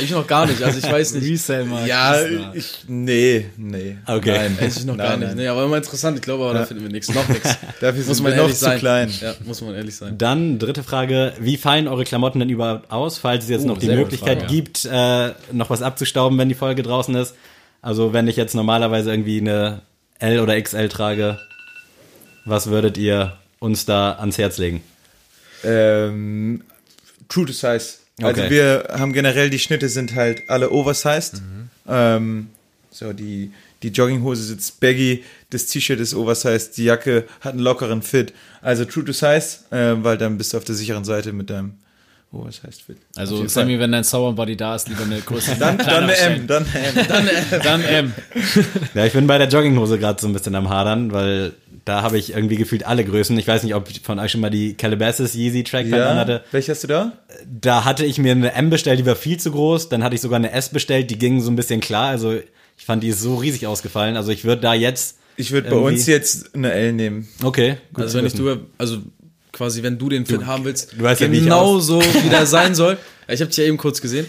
[0.00, 1.30] Ich noch gar nicht, also ich weiß nicht.
[1.30, 1.86] Resale-Markt.
[1.88, 2.14] Ja,
[2.52, 3.96] ich, nee, nee.
[4.06, 4.36] Okay.
[4.36, 5.28] Nein, Weiß ich noch nein, gar nicht.
[5.28, 5.36] nein.
[5.38, 6.18] Nee, aber immer interessant.
[6.18, 7.12] Ich glaube, aber da finden wir nichts.
[7.14, 7.56] Noch nichts.
[7.80, 9.10] Dafür sind wir noch zu klein.
[9.20, 10.18] Ja, muss man ehrlich sein.
[10.18, 13.78] Dann dritte Frage, wie fallen eure Klamotten denn überhaupt aus, falls es jetzt Uh, noch
[13.78, 17.34] die Möglichkeit Frage, gibt, äh, noch was abzustauben, wenn die Folge draußen ist?
[17.80, 19.80] Also wenn ich jetzt normalerweise irgendwie eine
[20.18, 21.38] L oder XL trage,
[22.44, 24.82] was würdet ihr uns da ans Herz legen?
[25.64, 26.62] Ähm,
[27.28, 27.94] true to size.
[28.20, 28.50] Also Okay.
[28.50, 31.34] wir haben generell, die Schnitte sind halt alle oversized.
[31.34, 31.70] Mhm.
[31.88, 32.46] Ähm,
[32.90, 33.52] so, die,
[33.82, 38.32] die Jogginghose sitzt baggy, das T-Shirt ist oversized, die Jacke hat einen lockeren Fit.
[38.60, 41.74] Also true to size, äh, weil dann bist du auf der sicheren Seite mit deinem
[42.32, 42.96] oversized Fit.
[43.14, 43.80] Auf Also, jeden Sammy, Fall.
[43.80, 45.56] wenn dein Sauerbody da ist, lieber eine größere.
[45.58, 47.06] dann, dann eine M, dann eine M.
[47.08, 48.12] Dann, dann M.
[48.94, 51.52] Ja, ich bin bei der Jogginghose gerade so ein bisschen am Hadern, weil
[51.84, 53.38] da habe ich irgendwie gefühlt alle Größen.
[53.38, 56.44] Ich weiß nicht, ob von euch schon mal die Calabasas Yeezy Trackpant Ja, anhatte.
[56.52, 57.12] welche hast du da?
[57.46, 59.88] Da hatte ich mir eine M bestellt, die war viel zu groß.
[59.88, 62.08] Dann hatte ich sogar eine S bestellt, die ging so ein bisschen klar.
[62.08, 62.34] Also
[62.76, 64.16] ich fand, die ist so riesig ausgefallen.
[64.18, 65.16] Also ich würde da jetzt.
[65.36, 67.26] Ich würde bei uns jetzt eine L nehmen.
[67.42, 68.98] Okay, gut Also wenn ich du, also
[69.52, 71.78] quasi wenn du den Fit haben willst, du weißt ja, wie genau
[72.30, 72.98] der sein soll.
[73.26, 74.26] Ja, Ich habe dich ja eben kurz gesehen.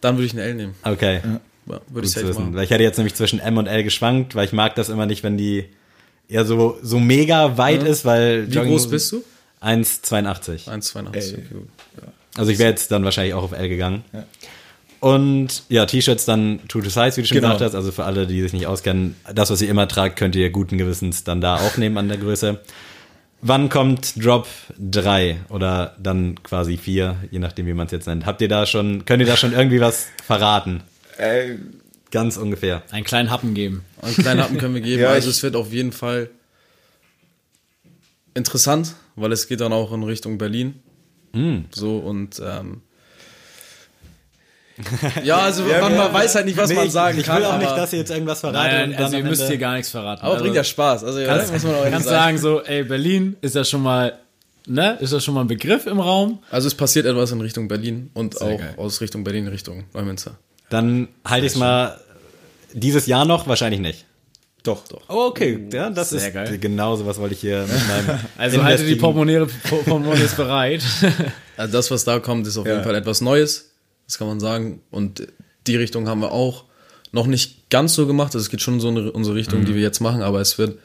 [0.00, 0.74] Dann würde ich eine L nehmen.
[0.82, 2.34] Okay, Ja, würde gut ich wissen.
[2.34, 2.54] machen.
[2.54, 5.06] Weil ich hätte jetzt nämlich zwischen M und L geschwankt, weil ich mag das immer
[5.06, 5.66] nicht, wenn die
[6.28, 9.22] eher so, so mega weit ist, weil Wie groß bist du?
[9.62, 10.66] 1,82.
[10.68, 11.06] 1,82.
[11.08, 11.68] Okay, gut.
[12.36, 14.04] Also ich wäre jetzt dann wahrscheinlich auch auf L gegangen.
[15.00, 17.48] Und ja, T-Shirts dann True to Size, wie du schon Genau.
[17.54, 17.74] gesagt hast.
[17.74, 20.78] Also für alle, die sich nicht auskennen, das, was ihr immer tragt, könnt ihr guten
[20.78, 22.60] Gewissens dann da auch nehmen an der Größe.
[23.44, 24.46] Wann kommt Drop
[24.78, 28.24] 3 oder dann quasi 4, je nachdem, wie man es jetzt nennt?
[28.24, 30.82] Habt ihr da schon, könnt ihr da schon irgendwie was verraten?
[31.18, 31.56] Äh,
[32.12, 32.82] Ganz ungefähr.
[32.90, 33.84] Einen kleinen Happen geben.
[34.00, 35.02] Einen kleinen Happen können wir geben.
[35.02, 36.30] Ja, also es wird auf jeden Fall
[38.34, 40.80] interessant, weil es geht dann auch in Richtung Berlin.
[41.32, 41.64] Hm.
[41.72, 42.82] So und ähm,
[45.24, 47.38] ja, also Ja, man, ja, weiß halt nicht, was Nee, man ich, sagen ich kann.
[47.38, 48.72] will auch nicht, dass ihr jetzt irgendwas verratet.
[48.72, 50.22] Nein, und dann also ihr müsst hier gar nichts verraten.
[50.22, 51.04] aber also, bringt ja Spaß.
[51.04, 54.18] Also ja, kannst, muss man auch kannst sagen so, ey, Berlin, ist das schon mal,
[54.66, 56.38] ne, ist das schon mal ein Begriff im Raum?
[56.50, 58.74] Also es passiert etwas in Richtung Berlin und Sehr auch geil.
[58.76, 60.32] aus Richtung Berlin Richtung Neumünster.
[60.70, 62.00] Dann halte ich es mal
[62.72, 64.06] dieses Jahr noch, wahrscheinlich nicht.
[64.62, 64.82] doch.
[65.08, 65.66] Oh, okay.
[65.72, 66.56] Ja, das Sehr ist geil.
[66.58, 70.82] genau so was wollte ich hier mit meinem Also halte die investigen- Portemonnaie, Portemonnaie bereit.
[71.54, 72.72] Also das, was da kommt, ist auf Ja.
[72.72, 73.71] jeden Fall etwas Neues.
[74.12, 74.82] Das kann man sagen.
[74.90, 75.26] Und
[75.66, 76.64] die Richtung haben wir auch
[77.12, 78.34] noch nicht ganz so gemacht.
[78.34, 79.64] Also es geht schon so in unsere Richtung, Mhm.
[79.64, 80.78] die wir jetzt machen, aber es wird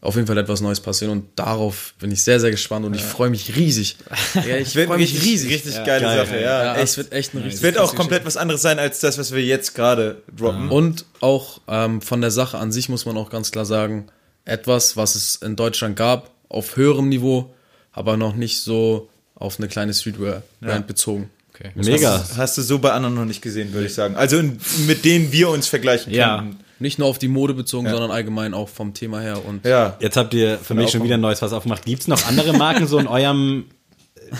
[0.00, 3.02] auf jeden Fall etwas Neues passieren und darauf bin ich sehr, sehr gespannt und ich
[3.02, 3.96] freue mich riesig.
[4.34, 5.50] Ja, ich freue mich richtig, riesig.
[5.52, 6.26] richtig geile Geil.
[6.26, 6.64] Sache, ja.
[6.64, 6.82] Ja, echt.
[6.84, 9.32] es wird echt eine richtig Es wird auch komplett was anderes sein als das, was
[9.32, 10.68] wir jetzt gerade droppen.
[10.70, 14.06] Und auch ähm, von der Sache an sich muss man auch ganz klar sagen,
[14.44, 17.54] etwas, was es in Deutschland gab, auf höherem Niveau,
[17.92, 21.30] aber noch nicht so auf eine kleine Streetwear-Brand bezogen.
[21.58, 21.70] Okay.
[21.74, 22.22] Mega.
[22.36, 24.14] Hast du so bei anderen noch nicht gesehen, würde ich sagen.
[24.16, 26.38] Also in, mit denen wir uns vergleichen Ja.
[26.38, 26.60] können.
[26.78, 29.42] Nicht nur auf die Mode bezogen, sondern allgemein auch vom Thema her.
[29.44, 29.96] Und Ja.
[30.00, 31.84] Jetzt habt ihr für mich schon wieder ein neues was aufgemacht.
[31.86, 33.64] Gibt's noch andere Marken so in eurem,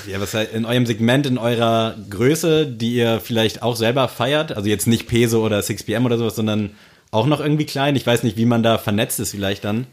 [0.06, 4.52] ja, was heißt, in eurem Segment, in eurer Größe, die ihr vielleicht auch selber feiert?
[4.52, 6.72] Also jetzt nicht Peso oder 6pm oder sowas, sondern
[7.10, 7.96] auch noch irgendwie klein.
[7.96, 9.86] Ich weiß nicht, wie man da vernetzt ist vielleicht dann.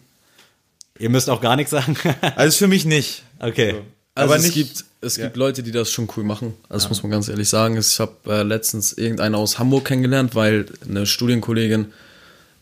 [0.99, 1.95] Ihr müsst auch gar nichts sagen.
[2.35, 3.23] Also für mich nicht.
[3.39, 3.75] okay.
[4.15, 5.25] Also Aber es nicht- gibt, es ja.
[5.25, 6.53] gibt Leute, die das schon cool machen.
[6.69, 7.77] Also das muss man ganz ehrlich sagen.
[7.77, 11.87] Ich habe äh, letztens irgendeine aus Hamburg kennengelernt, weil eine Studienkollegin,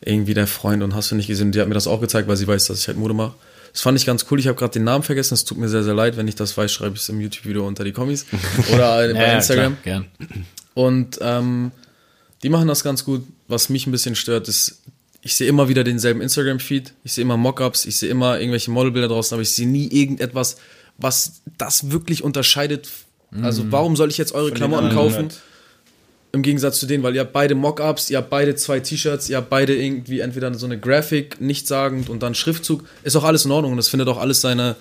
[0.04, 2.38] irgendwie der Freund und hast du nicht gesehen, die hat mir das auch gezeigt, weil
[2.38, 3.36] sie weiß, dass ich halt Mode mache.
[3.72, 4.40] Das fand ich ganz cool.
[4.40, 5.34] Ich habe gerade den Namen vergessen.
[5.34, 6.18] Es tut mir sehr, sehr leid.
[6.18, 8.26] Wenn ich das weiß, schreibe ich es im YouTube-Video unter die Kommis
[8.74, 9.78] oder bei Ja, Instagram.
[9.84, 10.36] Klar, gern.
[10.74, 11.72] Und ähm,
[12.44, 13.24] die machen das ganz gut.
[13.48, 14.80] Was mich ein bisschen stört, ist,
[15.22, 16.94] ich sehe immer wieder denselben Instagram-Feed.
[17.04, 20.58] Ich sehe immer Mockups, ich sehe immer irgendwelche Modelbilder draußen, aber ich sehe nie irgendetwas,
[21.02, 22.90] was das wirklich unterscheidet.
[23.42, 25.30] Also warum soll ich jetzt eure Klamotten anderen kaufen?
[25.30, 25.42] halt.
[26.34, 29.38] Im Gegensatz zu denen, weil ihr habt beide Mockups, ihr habt beide zwei T-Shirts, ihr
[29.38, 32.86] habt beide irgendwie entweder so eine Graphic, nichtssagend und dann Schriftzug.
[33.04, 34.78] Ist auch alles in Ordnung und es findet auch alles seine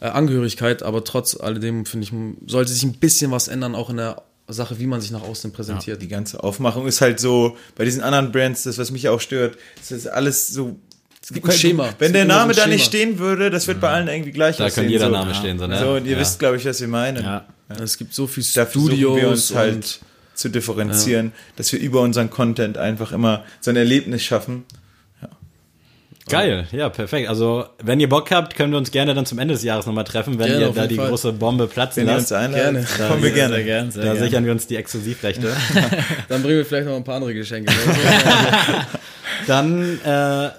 [0.00, 2.12] äh, Angehörigkeit, aber trotz alledem finde ich,
[2.50, 5.52] sollte sich ein bisschen was ändern, auch in der Sache, wie man sich nach außen
[5.52, 6.00] präsentiert.
[6.00, 9.56] Die ganze Aufmachung ist halt so, bei diesen anderen Brands, das, was mich auch stört,
[9.80, 10.76] ist das alles so
[11.28, 11.88] Es gibt ein Schema.
[11.98, 14.66] Wenn der Name so da nicht stehen würde, das wird bei allen irgendwie gleich Da
[14.66, 14.84] aussehen.
[14.84, 15.10] kann jeder so.
[15.12, 15.76] Name stehen, so, ne?
[15.80, 16.20] So, und ihr Ja.
[16.20, 17.20] wisst, glaube ich, was wir meinen.
[17.24, 17.44] Ja.
[17.82, 20.00] Es gibt so viel Da versuchen Studios wir uns halt
[20.36, 24.66] zu differenzieren, dass wir über unseren Content einfach immer so ein Erlebnis schaffen.
[26.28, 27.28] Geil, ja, perfekt.
[27.28, 30.02] Also, wenn ihr Bock habt, können wir uns gerne dann zum Ende des Jahres nochmal
[30.04, 31.08] treffen, wenn Gerne, ihr da die Fall.
[31.08, 32.32] große Bombe platzen Wenn ihr lasst.
[32.32, 33.08] uns einladet, Gerne.
[33.10, 33.54] kommen wir gerne.
[33.56, 34.24] Sehr gern, sehr Da gern.
[34.24, 35.52] sichern wir uns die Exklusivrechte.
[36.28, 37.72] dann bringen wir vielleicht noch ein paar andere Geschenke.
[39.46, 40.06] Dann äh,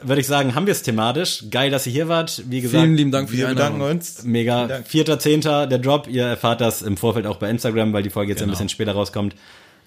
[0.02, 1.46] würde ich sagen, haben wir es thematisch.
[1.52, 2.44] Geil, dass ihr hier wart.
[2.48, 3.98] Wie gesagt, Vielen lieben Dank für die Wir bedanken Einladung.
[3.98, 4.24] uns.
[4.24, 4.82] mega.
[4.86, 6.08] Vierter, zehnter, der Drop.
[6.08, 8.94] Ihr erfahrt das im Vorfeld auch bei Instagram, weil die Folge jetzt ein bisschen später
[8.94, 9.36] rauskommt.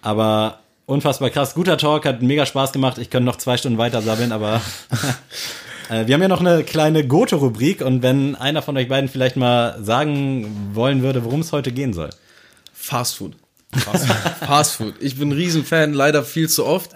[0.03, 1.55] Aber unfassbar krass.
[1.55, 2.99] Guter Talk, hat mega Spaß gemacht.
[2.99, 4.61] Ich könnte noch zwei Stunden weiter sabbeln, aber
[5.91, 9.37] äh, wir haben ja noch eine kleine Goto-Rubrik und wenn einer von euch beiden vielleicht
[9.37, 12.11] mal sagen wollen würde, worum es heute gehen soll.
[12.73, 13.35] Fast Food.
[13.77, 14.17] Fast Food.
[14.49, 14.95] Fast Food.
[15.01, 16.91] Ich bin ein Riesenfan, leider viel zu oft.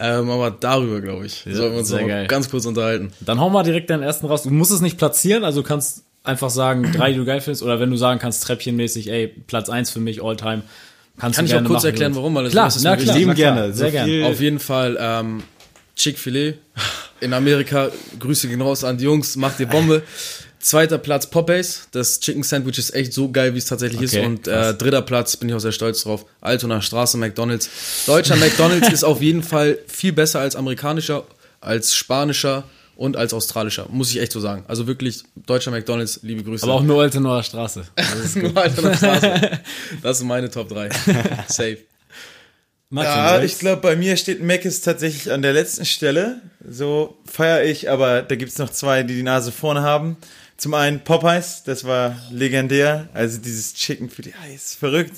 [0.00, 3.12] Ähm, aber darüber, glaube ich, sollten wir uns mal ganz kurz unterhalten.
[3.20, 4.42] Dann hau mal direkt deinen ersten raus.
[4.44, 7.62] Du musst es nicht platzieren, also du kannst einfach sagen, drei, die du geil findest,
[7.62, 10.62] oder wenn du sagen kannst, treppchenmäßig, ey, Platz eins für mich, all time.
[11.18, 12.34] Kannst Kann du ich auch gerne kurz machen, erklären, du- warum?
[12.34, 13.14] Weil das Klar, ist na klar.
[13.16, 13.72] na klar, gerne.
[13.74, 14.26] sehr so gerne.
[14.26, 15.42] Auf jeden Fall ähm,
[15.96, 16.54] Chick-fil-A.
[17.20, 17.88] In Amerika,
[18.20, 20.02] Grüße gehen raus an die Jungs, macht ihr Bombe.
[20.60, 21.88] Zweiter Platz Popeyes.
[21.92, 24.14] Das Chicken Sandwich ist echt so geil, wie es tatsächlich ist.
[24.14, 27.70] Okay, Und äh, dritter Platz, bin ich auch sehr stolz drauf, Altonaer Straße, McDonalds.
[28.06, 31.24] Deutscher McDonalds ist auf jeden Fall viel besser als amerikanischer,
[31.60, 32.64] als spanischer
[32.96, 33.86] und als australischer.
[33.90, 34.64] Muss ich echt so sagen.
[34.66, 36.64] Also wirklich, deutscher McDonalds, liebe Grüße.
[36.64, 37.84] Aber auch nur Altenaer Straße.
[38.34, 39.60] nur Altonaer Straße.
[40.02, 40.88] Das sind meine Top 3.
[41.48, 41.78] Safe.
[42.90, 46.40] Martin, Ja, ich glaube, bei mir steht Mc's tatsächlich an der letzten Stelle.
[46.68, 50.16] So feiere ich, aber da gibt's noch zwei, die die Nase vorne haben.
[50.58, 53.08] Zum einen Popeyes, das war legendär.
[53.14, 55.12] Also dieses Chicken für die Eis, verrückt.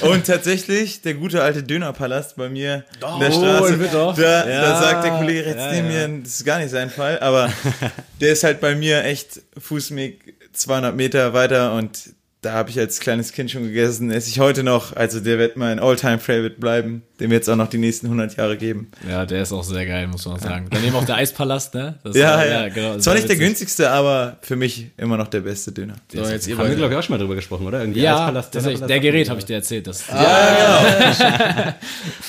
[0.00, 3.78] Und tatsächlich der gute alte Dönerpalast bei mir in der Oh, Straße.
[4.16, 6.08] Da, Ja, da sagt der Kollege jetzt ja, neben ja.
[6.08, 7.52] mir, das ist gar nicht sein Fall, aber
[8.22, 13.00] der ist halt bei mir echt Fußweg 200 Meter weiter und da habe ich als
[13.00, 14.94] kleines Kind schon gegessen, esse ich heute noch.
[14.94, 17.02] Also der wird mein All-Time-Favorite bleiben.
[17.18, 18.88] Dem wird es auch noch die nächsten 100 Jahre geben.
[19.08, 20.66] Ja, der ist auch sehr geil, muss man sagen.
[20.70, 21.98] Daneben auch der Eispalast, ne?
[22.04, 22.68] Das Ja, war- ja.
[22.68, 22.98] genau.
[22.98, 25.94] Zwar nicht der günstigste, aber für mich immer noch der beste Döner.
[26.12, 27.80] So, jetzt ihr Haben wir, glaube ich, auch schon mal drüber gesprochen, oder?
[27.80, 28.78] Irgendwie Ja, Eispalast, tatsächlich.
[28.80, 29.30] Dönerpalast, Der Gerät wir.
[29.30, 29.86] habe ich dir erzählt.
[29.88, 30.04] Das,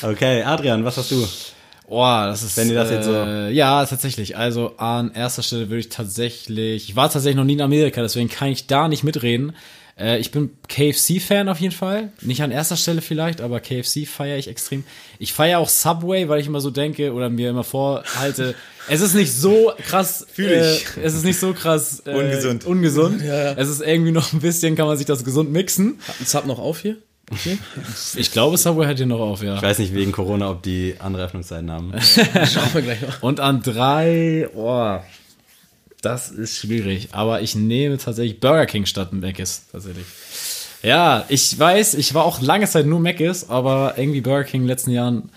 [0.01, 1.27] Okay, Adrian, was hast du?
[1.89, 2.57] Oh, das ist.
[2.57, 4.37] Wenn ihr das äh, jetzt so- Ja, tatsächlich.
[4.37, 6.89] Also an erster Stelle würde ich tatsächlich.
[6.89, 9.53] Ich war tatsächlich noch nie in Amerika, deswegen kann ich da nicht mitreden.
[9.99, 12.11] Äh, ich bin KFC-Fan auf jeden Fall.
[12.21, 14.83] Nicht an erster Stelle vielleicht, aber KFC feiere ich extrem.
[15.19, 18.55] Ich feiere auch Subway, weil ich immer so denke oder mir immer vorhalte,
[18.89, 20.25] es ist nicht so krass.
[20.31, 20.97] Fühl ich.
[20.97, 22.65] Äh, es ist nicht so krass äh, Ungesund.
[22.65, 23.21] Ungesund.
[23.21, 25.99] Es ist irgendwie noch ein bisschen, kann man sich das gesund mixen.
[26.07, 26.97] Hat ein Sub noch auf hier?
[27.31, 27.57] Okay.
[28.15, 29.55] Ich glaube, Subway hat hier noch auf, ja.
[29.55, 31.93] Ich weiß nicht wegen Corona, ob die andere Öffnungszeiten haben.
[32.01, 33.21] Schauen wir gleich noch.
[33.21, 34.99] Und an drei, oh,
[36.01, 37.09] das ist schwierig.
[37.11, 40.05] Aber ich nehme tatsächlich Burger King statt Mc's, tatsächlich.
[40.83, 44.65] Ja, ich weiß, ich war auch lange Zeit nur Mc's, aber irgendwie Burger King in
[44.65, 45.29] den letzten Jahren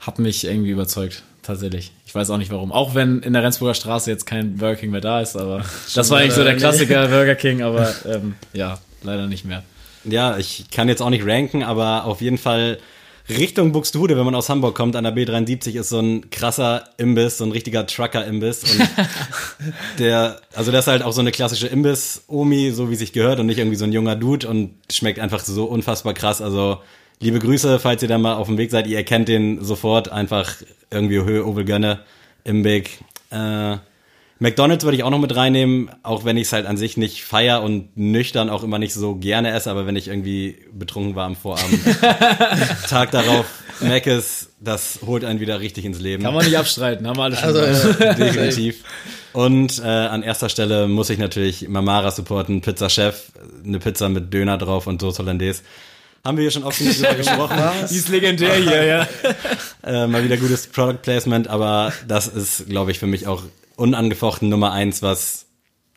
[0.00, 1.22] hat mich irgendwie überzeugt.
[1.42, 1.92] Tatsächlich.
[2.06, 2.72] Ich weiß auch nicht warum.
[2.72, 5.62] Auch wenn in der Rendsburger Straße jetzt kein Burger King mehr da ist, aber
[5.94, 9.62] das war eigentlich so der Klassiker Burger King, aber ähm, ja, leider nicht mehr.
[10.04, 12.78] Ja, ich kann jetzt auch nicht ranken, aber auf jeden Fall
[13.28, 17.38] Richtung Buxtehude, wenn man aus Hamburg kommt, an der B73 ist so ein krasser Imbiss,
[17.38, 18.64] so ein richtiger Trucker-Imbiss.
[18.64, 18.88] Und
[19.98, 23.46] der, also das ist halt auch so eine klassische Imbiss-Omi, so wie sich gehört und
[23.46, 26.42] nicht irgendwie so ein junger Dude und schmeckt einfach so unfassbar krass.
[26.42, 26.82] Also
[27.20, 30.56] liebe Grüße, falls ihr da mal auf dem Weg seid, ihr erkennt den sofort einfach
[30.90, 32.00] irgendwie Höhe, Ovel Gönne,
[32.44, 32.98] Imbig.
[33.30, 33.78] Äh,
[34.40, 37.24] McDonalds würde ich auch noch mit reinnehmen, auch wenn ich es halt an sich nicht
[37.24, 41.26] feier und nüchtern auch immer nicht so gerne esse, aber wenn ich irgendwie betrunken war
[41.26, 41.80] am Vorabend,
[42.88, 43.46] Tag darauf,
[43.80, 46.22] Mc's, das holt einen wieder richtig ins Leben.
[46.24, 48.18] Kann man nicht abstreiten, haben wir alle schon Also, gesagt.
[48.18, 48.84] Definitiv.
[49.32, 53.32] Und äh, an erster Stelle muss ich natürlich Mamara supporten, Pizza Chef,
[53.64, 55.62] eine Pizza mit Döner drauf und Soße Hollandaise.
[56.24, 57.56] Haben wir hier schon oft genug drüber gesprochen.
[57.90, 59.08] Die ist legendär hier, ja.
[59.84, 63.42] Äh, mal wieder gutes Product Placement, aber das ist, glaube ich, für mich auch
[63.76, 65.46] unangefochten Nummer eins, was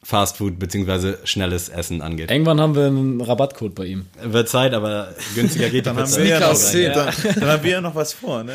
[0.03, 2.31] Fast Food beziehungsweise schnelles Essen angeht.
[2.31, 4.05] Irgendwann haben wir einen Rabattcode bei ihm.
[4.23, 7.63] Wird Zeit, aber günziger geht die Dann haben, wir ja noch, Sneakers, dann, dann haben
[7.63, 8.53] wir ja noch was vor, ne?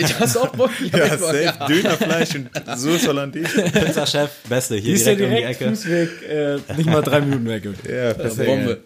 [0.00, 0.70] Ich hast auch Bock.
[0.92, 1.54] Ja, safe.
[1.68, 3.62] Dönerfleisch und Soße Hollandaise.
[3.62, 6.08] Pizza Chef, beste, hier ja direkt, direkt um die Ecke.
[6.16, 7.68] Fußweg, äh, nicht mal drei Minuten weg.
[7.88, 8.46] Ja, perfekt.
[8.46, 8.80] Bombe.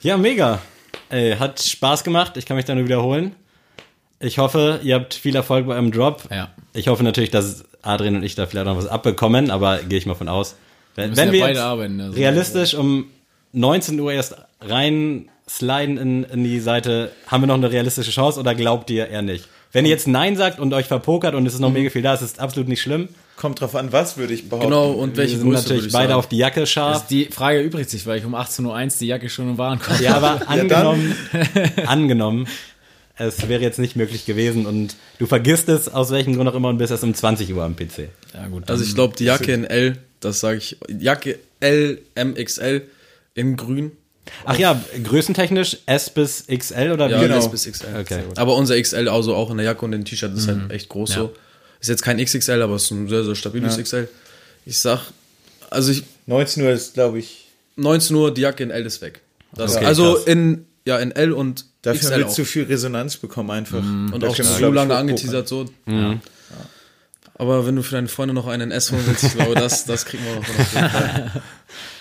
[0.00, 0.60] Ja, mega.
[1.10, 3.34] Ey, hat Spaß gemacht, ich kann mich da nur wiederholen.
[4.20, 6.22] Ich hoffe, ihr habt viel Erfolg bei eurem Drop.
[6.30, 6.48] Ja.
[6.72, 10.06] Ich hoffe natürlich, dass Adrian und ich da vielleicht noch was abbekommen, aber gehe ich
[10.06, 10.56] mal von aus.
[10.94, 12.14] Wenn, müssen wenn ja wir beide jetzt arbeiten, also.
[12.16, 13.06] realistisch um
[13.52, 18.38] 19 Uhr erst rein sliden in, in die Seite, haben wir noch eine realistische Chance
[18.40, 19.48] oder glaubt ihr eher nicht?
[19.72, 22.14] Wenn ihr jetzt Nein sagt und euch verpokert und es ist noch mega viel da,
[22.14, 23.08] ist es absolut nicht schlimm.
[23.36, 24.70] Kommt drauf an, was würde ich behaupten.
[24.70, 26.18] Genau, und Wir welche sind Größe natürlich beide sagen?
[26.18, 27.06] auf die Jacke scharf.
[27.06, 30.16] Die Frage erübrigt sich, weil ich um 18.01 Uhr die Jacke schon im Warenkorb Ja,
[30.16, 31.14] aber angenommen,
[31.86, 32.48] angenommen,
[33.18, 36.68] es wäre jetzt nicht möglich gewesen und du vergisst es aus welchem Grund auch immer
[36.68, 38.08] und bist erst um 20 Uhr am PC.
[38.34, 38.70] Ja, gut.
[38.70, 42.82] Also ich glaube, die Jacke in L, das sage ich, Jacke L, MXL
[43.34, 43.92] in grün.
[44.44, 47.24] Ach ja, größentechnisch S bis XL oder Ja, wie?
[47.24, 47.38] Genau.
[47.38, 47.86] S bis XL.
[48.00, 48.22] Okay.
[48.36, 50.62] Aber unser XL also auch in der Jacke und dem T-Shirt ist Mhm.
[50.62, 51.34] halt echt groß so.
[51.80, 53.82] Ist jetzt kein XXL, aber ist ein sehr, sehr stabiles Ja.
[53.82, 54.08] XL.
[54.66, 55.00] Ich sag,
[55.70, 57.46] also ich, 19 Uhr ist, glaube ich,
[57.76, 59.20] 19 Uhr, die Jacke in L ist weg.
[59.54, 60.24] Das, Okay, also krass.
[60.26, 62.32] in, ja, in L und dafür XL wird auch.
[62.32, 63.78] zu viel Resonanz bekommen einfach.
[63.78, 65.66] Und Da auch wir, zu ich, lange angeteasert so.
[65.86, 66.20] Mhm.
[67.34, 70.04] Aber wenn du für deine Freunde noch einen S holen willst, ich glaube, das, das
[70.04, 70.40] kriegen wir noch.
[70.40, 71.42] auf jeden Fall.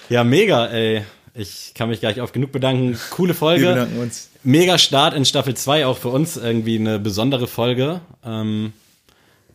[0.09, 1.03] Ja, mega, ey.
[1.35, 2.97] Ich kann mich gleich oft genug bedanken.
[3.11, 3.65] Coole Folge.
[3.65, 4.29] Wir bedanken uns.
[4.43, 8.01] Mega Start in Staffel 2, auch für uns irgendwie eine besondere Folge.
[8.25, 8.73] Ähm,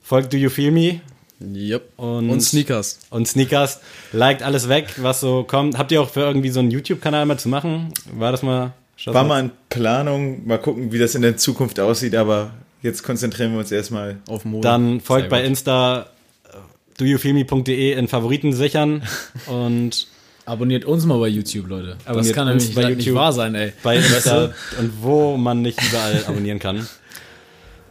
[0.03, 1.01] folgt Do You Feel Me
[1.43, 1.95] Yep.
[1.97, 3.01] Und- Und, Sneakers.
[3.11, 3.81] und Sneakers.
[4.13, 5.77] Liked alles weg, was so kommt.
[5.77, 7.93] Habt ihr auch für irgendwie so einen YouTube-Kanal mal zu machen?
[8.13, 8.75] War das mal?
[8.97, 13.03] Schaut's War mal in Planung, mal gucken, wie das in der Zukunft aussieht, aber jetzt
[13.03, 14.19] konzentrieren wir uns erstmal.
[14.29, 14.63] Auf Mode.
[14.67, 15.49] Dann folgt Sehr bei gut.
[15.49, 16.07] Insta
[16.49, 16.57] äh,
[16.99, 19.03] doyoufeelme.de in Favoriten sichern
[19.47, 20.09] und
[20.45, 21.97] Abonniert uns mal bei YouTube, Leute.
[22.05, 23.15] Abonniert das kann nämlich bei nicht YouTube.
[23.15, 23.73] wahr sein, ey.
[23.83, 26.87] bei Insta und wo man nicht überall abonnieren kann.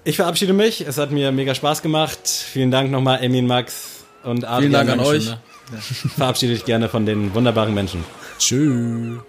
[0.03, 0.81] Ich verabschiede mich.
[0.85, 2.27] Es hat mir mega Spaß gemacht.
[2.27, 4.59] Vielen Dank nochmal, Emin, Max und Adrian.
[4.59, 5.33] Vielen Dank an euch.
[6.17, 8.03] Verabschiede dich gerne von den wunderbaren Menschen.
[8.37, 9.19] Tschüss.